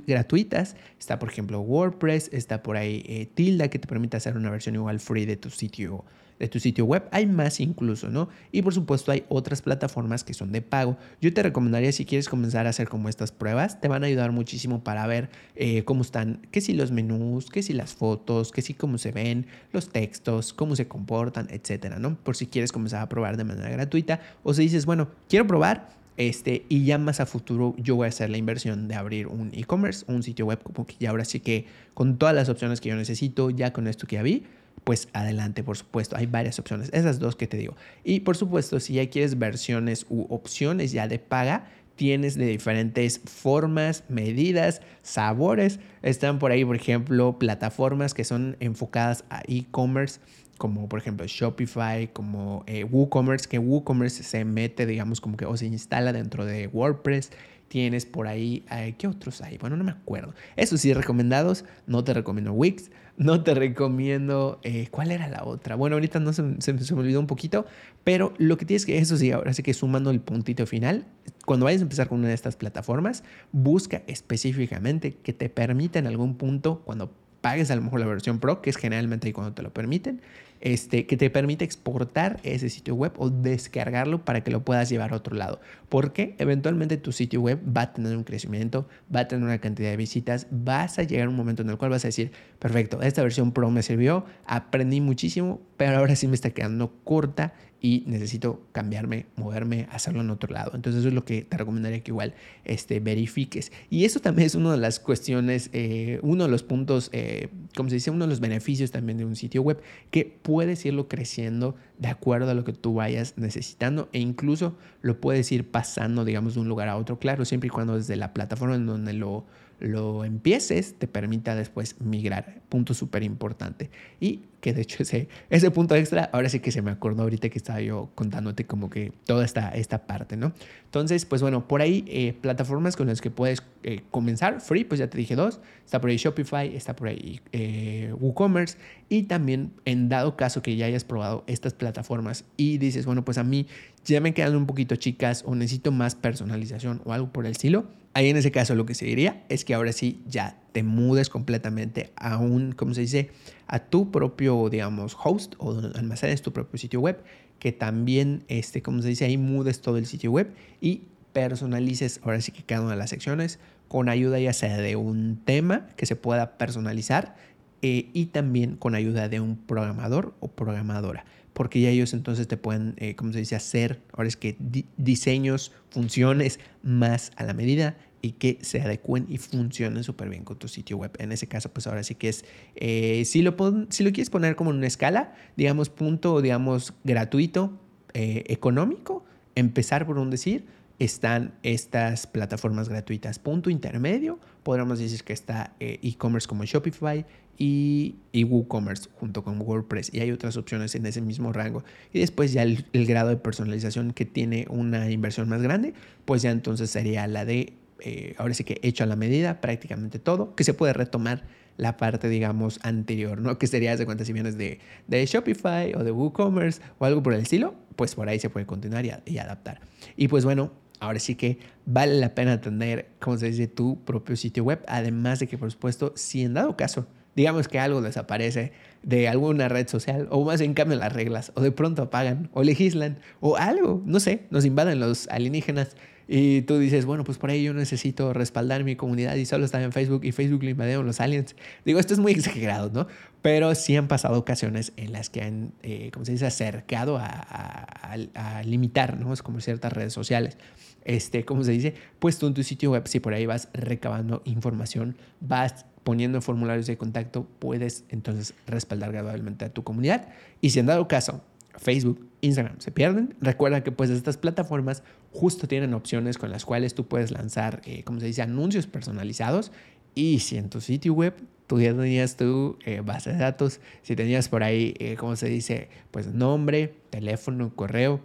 gratuitas. 0.06 0.76
Está, 0.98 1.18
por 1.18 1.30
ejemplo, 1.30 1.60
WordPress, 1.60 2.30
está 2.32 2.62
por 2.62 2.76
ahí 2.76 3.02
eh, 3.06 3.26
Tilda, 3.32 3.68
que 3.68 3.78
te 3.78 3.88
permite 3.88 4.16
hacer 4.16 4.36
una 4.36 4.50
versión 4.50 4.74
igual 4.74 5.00
free 5.00 5.24
de 5.24 5.36
tu 5.36 5.50
sitio 5.50 6.04
de 6.38 6.48
tu 6.48 6.58
sitio 6.60 6.84
web. 6.84 7.04
Hay 7.10 7.26
más 7.26 7.60
incluso, 7.60 8.08
¿no? 8.08 8.28
Y 8.52 8.62
por 8.62 8.74
supuesto 8.74 9.12
hay 9.12 9.24
otras 9.28 9.62
plataformas 9.62 10.24
que 10.24 10.34
son 10.34 10.52
de 10.52 10.62
pago. 10.62 10.96
Yo 11.20 11.32
te 11.32 11.42
recomendaría 11.42 11.92
si 11.92 12.04
quieres 12.04 12.28
comenzar 12.28 12.66
a 12.66 12.70
hacer 12.70 12.88
como 12.88 13.08
estas 13.08 13.32
pruebas, 13.32 13.80
te 13.80 13.88
van 13.88 14.02
a 14.02 14.06
ayudar 14.06 14.32
muchísimo 14.32 14.82
para 14.82 15.06
ver 15.06 15.30
eh, 15.56 15.84
cómo 15.84 16.02
están, 16.02 16.40
qué 16.50 16.60
si 16.60 16.72
los 16.72 16.90
menús, 16.90 17.50
qué 17.50 17.62
si 17.62 17.72
las 17.72 17.94
fotos, 17.94 18.52
qué 18.52 18.62
si 18.62 18.74
cómo 18.74 18.98
se 18.98 19.12
ven, 19.12 19.46
los 19.72 19.90
textos, 19.90 20.52
cómo 20.52 20.76
se 20.76 20.88
comportan, 20.88 21.48
etcétera, 21.50 21.98
¿no? 21.98 22.16
Por 22.16 22.36
si 22.36 22.46
quieres 22.46 22.72
comenzar 22.72 23.02
a 23.02 23.08
probar 23.08 23.36
de 23.36 23.44
manera 23.44 23.70
gratuita 23.70 24.20
o 24.42 24.54
si 24.54 24.62
dices, 24.62 24.86
bueno, 24.86 25.08
quiero 25.28 25.46
probar, 25.46 25.88
este, 26.16 26.64
y 26.68 26.84
ya 26.84 26.96
más 26.98 27.18
a 27.18 27.26
futuro 27.26 27.74
yo 27.76 27.96
voy 27.96 28.06
a 28.06 28.08
hacer 28.08 28.30
la 28.30 28.36
inversión 28.36 28.86
de 28.86 28.94
abrir 28.94 29.26
un 29.26 29.50
e-commerce, 29.52 30.04
un 30.06 30.22
sitio 30.22 30.46
web, 30.46 30.62
como 30.62 30.86
que 30.86 30.94
ya 31.00 31.10
ahora 31.10 31.24
sí 31.24 31.40
que 31.40 31.66
con 31.92 32.18
todas 32.18 32.34
las 32.34 32.48
opciones 32.48 32.80
que 32.80 32.90
yo 32.90 32.96
necesito, 32.96 33.50
ya 33.50 33.72
con 33.72 33.88
esto 33.88 34.06
que 34.06 34.16
ya 34.16 34.22
vi, 34.22 34.44
pues 34.82 35.08
adelante, 35.12 35.62
por 35.62 35.76
supuesto. 35.76 36.16
Hay 36.16 36.26
varias 36.26 36.58
opciones, 36.58 36.90
esas 36.92 37.18
dos 37.18 37.36
que 37.36 37.46
te 37.46 37.56
digo. 37.56 37.76
Y 38.02 38.20
por 38.20 38.36
supuesto, 38.36 38.80
si 38.80 38.94
ya 38.94 39.08
quieres 39.08 39.38
versiones 39.38 40.06
u 40.08 40.26
opciones 40.28 40.92
ya 40.92 41.08
de 41.08 41.18
paga, 41.18 41.66
tienes 41.96 42.34
de 42.34 42.46
diferentes 42.46 43.20
formas, 43.24 44.04
medidas, 44.08 44.82
sabores. 45.02 45.78
Están 46.02 46.38
por 46.38 46.50
ahí, 46.50 46.64
por 46.64 46.76
ejemplo, 46.76 47.38
plataformas 47.38 48.14
que 48.14 48.24
son 48.24 48.56
enfocadas 48.60 49.24
a 49.30 49.42
e-commerce 49.46 50.20
como 50.58 50.88
por 50.88 51.00
ejemplo 51.00 51.26
Shopify, 51.26 52.12
como 52.12 52.64
eh, 52.66 52.84
WooCommerce, 52.84 53.48
que 53.48 53.58
WooCommerce 53.58 54.22
se 54.22 54.44
mete, 54.44 54.86
digamos, 54.86 55.20
como 55.20 55.36
que 55.36 55.46
o 55.46 55.56
se 55.56 55.66
instala 55.66 56.12
dentro 56.12 56.44
de 56.44 56.68
WordPress. 56.68 57.30
Tienes 57.68 58.06
por 58.06 58.28
ahí, 58.28 58.64
eh, 58.70 58.94
¿qué 58.96 59.08
otros 59.08 59.40
hay? 59.40 59.58
Bueno, 59.58 59.76
no 59.76 59.84
me 59.84 59.90
acuerdo. 59.90 60.34
Eso 60.54 60.76
sí, 60.76 60.94
recomendados, 60.94 61.64
no 61.86 62.04
te 62.04 62.14
recomiendo 62.14 62.52
Wix, 62.52 62.90
no 63.16 63.42
te 63.42 63.54
recomiendo, 63.54 64.60
eh, 64.62 64.88
¿cuál 64.90 65.10
era 65.10 65.28
la 65.28 65.44
otra? 65.44 65.76
Bueno, 65.76 65.96
ahorita 65.96 66.18
no 66.18 66.32
se, 66.32 66.42
se, 66.60 66.72
me 66.72 67.00
olvidó 67.00 67.20
un 67.20 67.26
poquito, 67.26 67.66
pero 68.02 68.34
lo 68.38 68.56
que 68.56 68.64
tienes 68.64 68.86
que, 68.86 68.98
eso 68.98 69.16
sí, 69.16 69.30
ahora 69.30 69.52
sí 69.52 69.62
que 69.62 69.72
sumando 69.74 70.10
el 70.10 70.20
puntito 70.20 70.66
final, 70.66 71.06
cuando 71.46 71.64
vayas 71.64 71.80
a 71.80 71.84
empezar 71.84 72.08
con 72.08 72.18
una 72.18 72.28
de 72.28 72.34
estas 72.34 72.56
plataformas, 72.56 73.22
busca 73.52 74.02
específicamente 74.06 75.14
que 75.16 75.32
te 75.32 75.48
permita 75.48 75.98
en 75.98 76.06
algún 76.06 76.36
punto, 76.36 76.82
cuando 76.84 77.12
pagues 77.40 77.70
a 77.70 77.76
lo 77.76 77.82
mejor 77.82 78.00
la 78.00 78.06
versión 78.06 78.38
Pro, 78.40 78.62
que 78.62 78.70
es 78.70 78.76
generalmente 78.76 79.28
ahí 79.28 79.32
cuando 79.32 79.52
te 79.52 79.62
lo 79.62 79.72
permiten, 79.72 80.20
este, 80.64 81.04
que 81.04 81.18
te 81.18 81.28
permite 81.28 81.64
exportar 81.64 82.40
ese 82.42 82.70
sitio 82.70 82.94
web 82.94 83.12
o 83.18 83.28
descargarlo 83.28 84.24
para 84.24 84.42
que 84.42 84.50
lo 84.50 84.64
puedas 84.64 84.88
llevar 84.88 85.12
a 85.12 85.16
otro 85.16 85.36
lado. 85.36 85.60
Porque 85.90 86.34
eventualmente 86.38 86.96
tu 86.96 87.12
sitio 87.12 87.42
web 87.42 87.60
va 87.64 87.82
a 87.82 87.92
tener 87.92 88.16
un 88.16 88.24
crecimiento, 88.24 88.88
va 89.14 89.20
a 89.20 89.28
tener 89.28 89.44
una 89.44 89.58
cantidad 89.58 89.90
de 89.90 89.98
visitas, 89.98 90.46
vas 90.50 90.98
a 90.98 91.02
llegar 91.02 91.26
a 91.26 91.30
un 91.30 91.36
momento 91.36 91.62
en 91.62 91.68
el 91.68 91.76
cual 91.76 91.90
vas 91.90 92.06
a 92.06 92.08
decir, 92.08 92.32
perfecto, 92.58 93.02
esta 93.02 93.22
versión 93.22 93.52
Pro 93.52 93.70
me 93.70 93.82
sirvió, 93.82 94.24
aprendí 94.46 95.02
muchísimo, 95.02 95.60
pero 95.76 95.98
ahora 95.98 96.16
sí 96.16 96.26
me 96.26 96.34
está 96.34 96.50
quedando 96.50 96.94
corta 97.04 97.52
y 97.84 98.02
necesito 98.06 98.62
cambiarme, 98.72 99.26
moverme, 99.36 99.88
hacerlo 99.92 100.22
en 100.22 100.30
otro 100.30 100.50
lado. 100.50 100.70
Entonces 100.74 101.00
eso 101.00 101.08
es 101.08 101.14
lo 101.14 101.26
que 101.26 101.42
te 101.42 101.58
recomendaría 101.58 102.02
que 102.02 102.12
igual 102.12 102.32
este, 102.64 102.98
verifiques. 102.98 103.72
Y 103.90 104.06
eso 104.06 104.20
también 104.20 104.46
es 104.46 104.54
una 104.54 104.72
de 104.72 104.78
las 104.78 104.98
cuestiones, 104.98 105.68
eh, 105.74 106.18
uno 106.22 106.44
de 106.44 106.50
los 106.50 106.62
puntos, 106.62 107.10
eh, 107.12 107.48
como 107.76 107.90
se 107.90 107.96
dice, 107.96 108.10
uno 108.10 108.24
de 108.24 108.30
los 108.30 108.40
beneficios 108.40 108.90
también 108.90 109.18
de 109.18 109.26
un 109.26 109.36
sitio 109.36 109.60
web, 109.60 109.82
que 110.10 110.24
puedes 110.54 110.86
irlo 110.86 111.08
creciendo 111.08 111.74
de 111.98 112.06
acuerdo 112.06 112.48
a 112.48 112.54
lo 112.54 112.62
que 112.62 112.72
tú 112.72 112.94
vayas 112.94 113.34
necesitando 113.36 114.08
e 114.12 114.20
incluso 114.20 114.76
lo 115.02 115.20
puedes 115.20 115.50
ir 115.50 115.68
pasando, 115.68 116.24
digamos, 116.24 116.54
de 116.54 116.60
un 116.60 116.68
lugar 116.68 116.88
a 116.88 116.96
otro, 116.96 117.18
claro, 117.18 117.44
siempre 117.44 117.66
y 117.66 117.70
cuando 117.70 117.96
desde 117.96 118.14
la 118.14 118.32
plataforma 118.32 118.76
en 118.76 118.86
donde 118.86 119.14
lo 119.14 119.46
lo 119.80 120.24
empieces, 120.24 120.94
te 120.96 121.08
permita 121.08 121.56
después 121.56 122.00
migrar. 122.00 122.62
Punto 122.68 122.94
súper 122.94 123.24
importante. 123.24 123.90
Y 124.20 124.42
que 124.64 124.72
de 124.72 124.80
hecho 124.80 125.02
ese, 125.02 125.28
ese 125.50 125.70
punto 125.70 125.94
extra, 125.94 126.30
ahora 126.32 126.48
sí 126.48 126.58
que 126.60 126.72
se 126.72 126.80
me 126.80 126.90
acordó 126.90 127.24
ahorita 127.24 127.50
que 127.50 127.58
estaba 127.58 127.82
yo 127.82 128.08
contándote 128.14 128.64
como 128.64 128.88
que 128.88 129.12
toda 129.26 129.44
esta, 129.44 129.68
esta 129.68 130.06
parte, 130.06 130.38
¿no? 130.38 130.54
Entonces, 130.86 131.26
pues 131.26 131.42
bueno, 131.42 131.68
por 131.68 131.82
ahí 131.82 132.02
eh, 132.08 132.32
plataformas 132.32 132.96
con 132.96 133.08
las 133.08 133.20
que 133.20 133.30
puedes 133.30 133.62
eh, 133.82 134.00
comenzar, 134.10 134.62
free, 134.62 134.84
pues 134.84 135.00
ya 135.00 135.10
te 135.10 135.18
dije 135.18 135.36
dos, 135.36 135.60
está 135.84 136.00
por 136.00 136.08
ahí 136.08 136.16
Shopify, 136.16 136.74
está 136.74 136.96
por 136.96 137.08
ahí 137.08 137.42
eh, 137.52 138.14
WooCommerce 138.18 138.78
y 139.10 139.24
también 139.24 139.70
en 139.84 140.08
dado 140.08 140.34
caso 140.34 140.62
que 140.62 140.74
ya 140.76 140.86
hayas 140.86 141.04
probado 141.04 141.44
estas 141.46 141.74
plataformas 141.74 142.46
y 142.56 142.78
dices, 142.78 143.04
bueno, 143.04 143.22
pues 143.22 143.36
a 143.36 143.44
mí 143.44 143.66
ya 144.06 144.22
me 144.22 144.32
quedan 144.32 144.56
un 144.56 144.64
poquito 144.64 144.96
chicas 144.96 145.44
o 145.46 145.54
necesito 145.54 145.92
más 145.92 146.14
personalización 146.14 147.02
o 147.04 147.12
algo 147.12 147.30
por 147.30 147.44
el 147.44 147.52
estilo, 147.52 147.84
Ahí 148.16 148.28
en 148.28 148.36
ese 148.36 148.52
caso 148.52 148.76
lo 148.76 148.86
que 148.86 148.94
se 148.94 149.06
diría 149.06 149.42
es 149.48 149.64
que 149.64 149.74
ahora 149.74 149.90
sí 149.90 150.22
ya 150.28 150.56
te 150.74 150.82
mudes 150.82 151.30
completamente 151.30 152.10
a 152.16 152.36
un, 152.36 152.72
¿cómo 152.72 152.94
se 152.94 153.02
dice? 153.02 153.30
A 153.68 153.78
tu 153.78 154.10
propio, 154.10 154.68
digamos, 154.68 155.16
host 155.22 155.54
o 155.58 155.78
almacenes 155.94 156.42
tu 156.42 156.52
propio 156.52 156.76
sitio 156.78 156.98
web, 156.98 157.22
que 157.60 157.70
también, 157.70 158.42
este, 158.48 158.82
como 158.82 159.00
se 159.00 159.06
dice, 159.06 159.24
ahí 159.24 159.38
mudes 159.38 159.80
todo 159.80 159.98
el 159.98 160.06
sitio 160.06 160.32
web 160.32 160.52
y 160.80 161.02
personalices 161.32 162.20
ahora 162.24 162.40
sí 162.40 162.50
que 162.50 162.64
cada 162.64 162.80
una 162.80 162.90
de 162.90 162.96
las 162.96 163.10
secciones 163.10 163.60
con 163.86 164.08
ayuda 164.08 164.40
ya 164.40 164.52
sea 164.52 164.76
de 164.78 164.96
un 164.96 165.40
tema 165.44 165.86
que 165.96 166.06
se 166.06 166.16
pueda 166.16 166.58
personalizar 166.58 167.36
eh, 167.82 168.10
y 168.12 168.26
también 168.26 168.74
con 168.74 168.96
ayuda 168.96 169.28
de 169.28 169.38
un 169.38 169.56
programador 169.56 170.34
o 170.40 170.48
programadora 170.48 171.24
porque 171.52 171.80
ya 171.80 171.88
ellos 171.88 172.14
entonces 172.14 172.48
te 172.48 172.56
pueden, 172.56 172.94
eh, 172.96 173.14
como 173.14 173.32
se 173.32 173.38
dice, 173.38 173.54
hacer, 173.54 174.00
ahora 174.12 174.26
es 174.26 174.36
que 174.36 174.56
diseños, 174.96 175.70
funciones 175.88 176.58
más 176.82 177.30
a 177.36 177.44
la 177.44 177.54
medida 177.54 177.96
y 178.24 178.32
que 178.32 178.58
se 178.62 178.80
adecuen 178.80 179.26
y 179.28 179.36
funcionen 179.36 180.02
súper 180.02 180.30
bien 180.30 180.44
con 180.44 180.58
tu 180.58 180.66
sitio 180.66 180.96
web. 180.96 181.12
En 181.18 181.30
ese 181.30 181.46
caso, 181.46 181.70
pues 181.70 181.86
ahora 181.86 182.02
sí 182.02 182.14
que 182.14 182.30
es, 182.30 182.46
eh, 182.74 183.22
si, 183.26 183.42
lo 183.42 183.54
si 183.90 184.02
lo 184.02 184.12
quieres 184.12 184.30
poner 184.30 184.56
como 184.56 184.70
en 184.70 184.78
una 184.78 184.86
escala, 184.86 185.34
digamos 185.58 185.90
punto, 185.90 186.40
digamos 186.40 186.94
gratuito, 187.04 187.78
eh, 188.14 188.44
económico, 188.46 189.26
empezar 189.54 190.06
por 190.06 190.16
un 190.16 190.30
decir, 190.30 190.64
están 190.98 191.52
estas 191.62 192.26
plataformas 192.26 192.88
gratuitas. 192.88 193.38
Punto 193.38 193.68
intermedio, 193.68 194.38
podríamos 194.62 195.00
decir 195.00 195.22
que 195.22 195.34
está 195.34 195.74
eh, 195.78 195.98
e-commerce 196.02 196.48
como 196.48 196.64
Shopify 196.64 197.26
y, 197.58 198.16
WooCommerce 198.32 199.10
junto 199.20 199.44
con 199.44 199.60
WordPress. 199.60 200.14
Y 200.14 200.20
hay 200.20 200.30
otras 200.32 200.56
opciones 200.56 200.94
en 200.94 201.04
ese 201.04 201.20
mismo 201.20 201.52
rango. 201.52 201.84
Y 202.10 202.20
después 202.20 202.54
ya 202.54 202.62
el, 202.62 202.86
grado 203.06 203.28
de 203.28 203.36
personalización 203.36 204.12
que 204.12 204.24
tiene 204.24 204.66
una 204.70 205.10
inversión 205.10 205.48
más 205.50 205.60
grande, 205.60 205.92
pues 206.24 206.40
ya 206.40 206.50
entonces 206.50 206.90
sería 206.90 207.26
la 207.26 207.44
de, 207.44 207.74
eh, 208.04 208.34
ahora 208.38 208.54
sí 208.54 208.64
que 208.64 208.78
hecho 208.82 209.02
a 209.04 209.06
la 209.06 209.16
medida, 209.16 209.60
prácticamente 209.60 210.18
todo, 210.18 210.54
que 210.54 210.62
se 210.62 210.74
puede 210.74 210.92
retomar 210.92 211.44
la 211.76 211.96
parte, 211.96 212.28
digamos, 212.28 212.78
anterior, 212.82 213.40
¿no? 213.40 213.58
Que 213.58 213.66
sería, 213.66 213.96
de 213.96 214.06
cuenta, 214.06 214.24
si 214.24 214.32
vienes 214.32 214.56
de, 214.56 214.78
de 215.08 215.26
Shopify 215.26 215.94
o 215.94 216.04
de 216.04 216.12
WooCommerce 216.12 216.80
o 216.98 217.04
algo 217.04 217.22
por 217.22 217.34
el 217.34 217.40
estilo, 217.40 217.74
pues 217.96 218.14
por 218.14 218.28
ahí 218.28 218.38
se 218.38 218.50
puede 218.50 218.66
continuar 218.66 219.04
y, 219.04 219.12
y 219.26 219.38
adaptar. 219.38 219.80
Y 220.16 220.28
pues 220.28 220.44
bueno, 220.44 220.70
Ahora 221.00 221.18
sí 221.18 221.34
que 221.34 221.58
vale 221.84 222.14
la 222.14 222.34
pena 222.34 222.60
tener, 222.60 223.10
como 223.20 223.36
se 223.36 223.50
dice, 223.50 223.66
tu 223.66 224.02
propio 224.04 224.36
sitio 224.36 224.64
web. 224.64 224.82
Además 224.88 225.38
de 225.38 225.46
que, 225.46 225.58
por 225.58 225.70
supuesto, 225.70 226.12
si 226.16 226.42
en 226.42 226.54
dado 226.54 226.76
caso, 226.76 227.06
digamos 227.36 227.68
que 227.68 227.78
algo 227.78 228.00
desaparece 228.00 228.72
de 229.02 229.28
alguna 229.28 229.68
red 229.68 229.86
social, 229.86 230.28
o 230.30 230.44
más 230.44 230.60
bien 230.60 230.72
cambian 230.72 231.00
las 231.00 231.12
reglas, 231.12 231.52
o 231.56 231.60
de 231.60 231.72
pronto 231.72 232.02
apagan, 232.02 232.48
o 232.52 232.62
legislan, 232.62 233.18
o 233.40 233.56
algo, 233.56 234.02
no 234.06 234.18
sé, 234.18 234.46
nos 234.50 234.64
invaden 234.64 234.98
los 234.98 235.28
alienígenas 235.28 235.96
y 236.26 236.62
tú 236.62 236.78
dices, 236.78 237.04
bueno, 237.04 237.24
pues 237.24 237.38
por 237.38 237.50
ahí 237.50 237.62
yo 237.62 237.74
necesito 237.74 238.32
respaldar 238.32 238.84
mi 238.84 238.96
comunidad 238.96 239.34
y 239.36 239.46
solo 239.46 239.64
estaba 239.64 239.84
en 239.84 239.92
Facebook 239.92 240.24
y 240.24 240.32
Facebook 240.32 240.62
lo 240.62 240.70
invadieron 240.70 241.04
los 241.04 241.20
aliens. 241.20 241.54
Digo, 241.84 241.98
esto 241.98 242.14
es 242.14 242.20
muy 242.20 242.32
exagerado, 242.32 242.90
¿no? 242.92 243.06
Pero 243.42 243.74
sí 243.74 243.94
han 243.96 244.08
pasado 244.08 244.38
ocasiones 244.38 244.92
en 244.96 245.12
las 245.12 245.28
que 245.28 245.42
han, 245.42 245.72
eh, 245.82 246.10
como 246.12 246.24
se 246.24 246.32
dice, 246.32 246.46
acercado 246.46 247.18
a, 247.18 247.26
a, 247.26 248.62
limitar, 248.62 249.18
¿no? 249.18 249.32
Es 249.32 249.42
como 249.42 249.60
ciertas 249.60 249.92
redes 249.92 250.12
sociales. 250.12 250.56
Este, 251.04 251.44
como 251.44 251.62
se 251.64 251.72
dice, 251.72 251.94
pues 252.18 252.38
tú 252.38 252.46
en 252.46 252.54
tu 252.54 252.62
sitio 252.62 252.92
web, 252.92 253.06
si 253.06 253.20
por 253.20 253.34
ahí 253.34 253.44
vas 253.44 253.68
recabando 253.74 254.40
información, 254.46 255.16
vas 255.40 255.84
poniendo 256.04 256.40
formularios 256.40 256.86
de 256.86 256.96
contacto, 256.96 257.46
puedes 257.58 258.04
entonces 258.08 258.54
respaldar 258.66 259.12
gradualmente 259.12 259.66
a 259.66 259.68
tu 259.68 259.84
comunidad. 259.84 260.28
Y 260.62 260.70
si 260.70 260.80
han 260.80 260.86
dado 260.86 261.06
caso 261.08 261.42
Facebook, 261.76 262.26
Instagram 262.40 262.80
se 262.80 262.90
pierden, 262.92 263.34
recuerda 263.40 263.82
que 263.82 263.92
pues 263.92 264.10
estas 264.10 264.36
plataformas 264.36 265.02
justo 265.32 265.66
tienen 265.66 265.94
opciones 265.94 266.38
con 266.38 266.50
las 266.50 266.64
cuales 266.64 266.94
tú 266.94 267.06
puedes 267.06 267.30
lanzar, 267.30 267.80
eh, 267.84 268.04
como 268.04 268.20
se 268.20 268.26
dice, 268.26 268.42
anuncios 268.42 268.86
personalizados. 268.86 269.72
Y 270.14 270.38
si 270.40 270.56
en 270.56 270.70
tu 270.70 270.80
sitio 270.80 271.12
web 271.12 271.34
tú 271.66 271.80
ya 271.80 271.92
tenías 271.92 272.36
tu 272.36 272.78
eh, 272.84 273.00
base 273.04 273.32
de 273.32 273.38
datos, 273.38 273.80
si 274.02 274.14
tenías 274.14 274.48
por 274.48 274.62
ahí, 274.62 274.94
eh, 274.98 275.16
como 275.16 275.34
se 275.36 275.48
dice, 275.48 275.88
pues 276.10 276.32
nombre, 276.32 276.94
teléfono, 277.10 277.74
correo, 277.74 278.20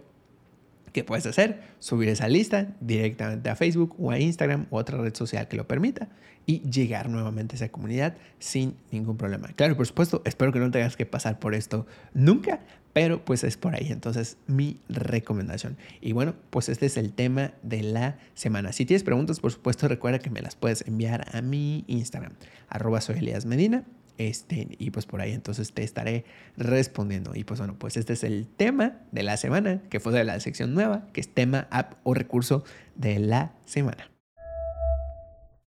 ¿qué 0.92 1.02
puedes 1.02 1.26
hacer? 1.26 1.60
Subir 1.78 2.08
esa 2.08 2.28
lista 2.28 2.74
directamente 2.80 3.48
a 3.48 3.56
Facebook 3.56 3.96
o 3.98 4.10
a 4.10 4.18
Instagram 4.18 4.66
u 4.70 4.76
otra 4.76 4.98
red 4.98 5.14
social 5.14 5.48
que 5.48 5.56
lo 5.56 5.66
permita 5.66 6.08
y 6.46 6.60
llegar 6.70 7.08
nuevamente 7.08 7.54
a 7.54 7.56
esa 7.56 7.68
comunidad 7.68 8.16
sin 8.38 8.76
ningún 8.90 9.16
problema. 9.16 9.48
Claro, 9.54 9.76
por 9.76 9.86
supuesto, 9.86 10.22
espero 10.24 10.52
que 10.52 10.58
no 10.58 10.70
tengas 10.70 10.96
que 10.96 11.06
pasar 11.06 11.38
por 11.38 11.54
esto 11.54 11.86
nunca, 12.14 12.60
pero 12.92 13.24
pues 13.24 13.44
es 13.44 13.56
por 13.56 13.74
ahí. 13.74 13.88
Entonces, 13.90 14.36
mi 14.46 14.80
recomendación. 14.88 15.76
Y 16.00 16.12
bueno, 16.12 16.34
pues 16.50 16.68
este 16.68 16.86
es 16.86 16.96
el 16.96 17.12
tema 17.12 17.52
de 17.62 17.82
la 17.82 18.18
semana. 18.34 18.72
Si 18.72 18.86
tienes 18.86 19.04
preguntas, 19.04 19.40
por 19.40 19.52
supuesto, 19.52 19.88
recuerda 19.88 20.18
que 20.18 20.30
me 20.30 20.40
las 20.40 20.56
puedes 20.56 20.86
enviar 20.86 21.26
a 21.32 21.42
mi 21.42 21.84
Instagram, 21.86 22.32
arroba 22.68 23.00
soy 23.00 23.20
Medina. 23.46 23.84
Este, 24.18 24.68
y 24.78 24.90
pues 24.90 25.06
por 25.06 25.22
ahí 25.22 25.32
entonces 25.32 25.72
te 25.72 25.82
estaré 25.82 26.26
respondiendo. 26.58 27.34
Y 27.34 27.44
pues 27.44 27.58
bueno, 27.58 27.76
pues 27.78 27.96
este 27.96 28.12
es 28.12 28.22
el 28.22 28.46
tema 28.54 28.98
de 29.12 29.22
la 29.22 29.38
semana, 29.38 29.80
que 29.88 29.98
fue 29.98 30.12
de 30.12 30.24
la 30.24 30.38
sección 30.40 30.74
nueva, 30.74 31.06
que 31.14 31.22
es 31.22 31.32
tema, 31.32 31.68
app 31.70 31.94
o 32.02 32.12
recurso 32.12 32.62
de 32.96 33.18
la 33.18 33.54
semana. 33.64 34.10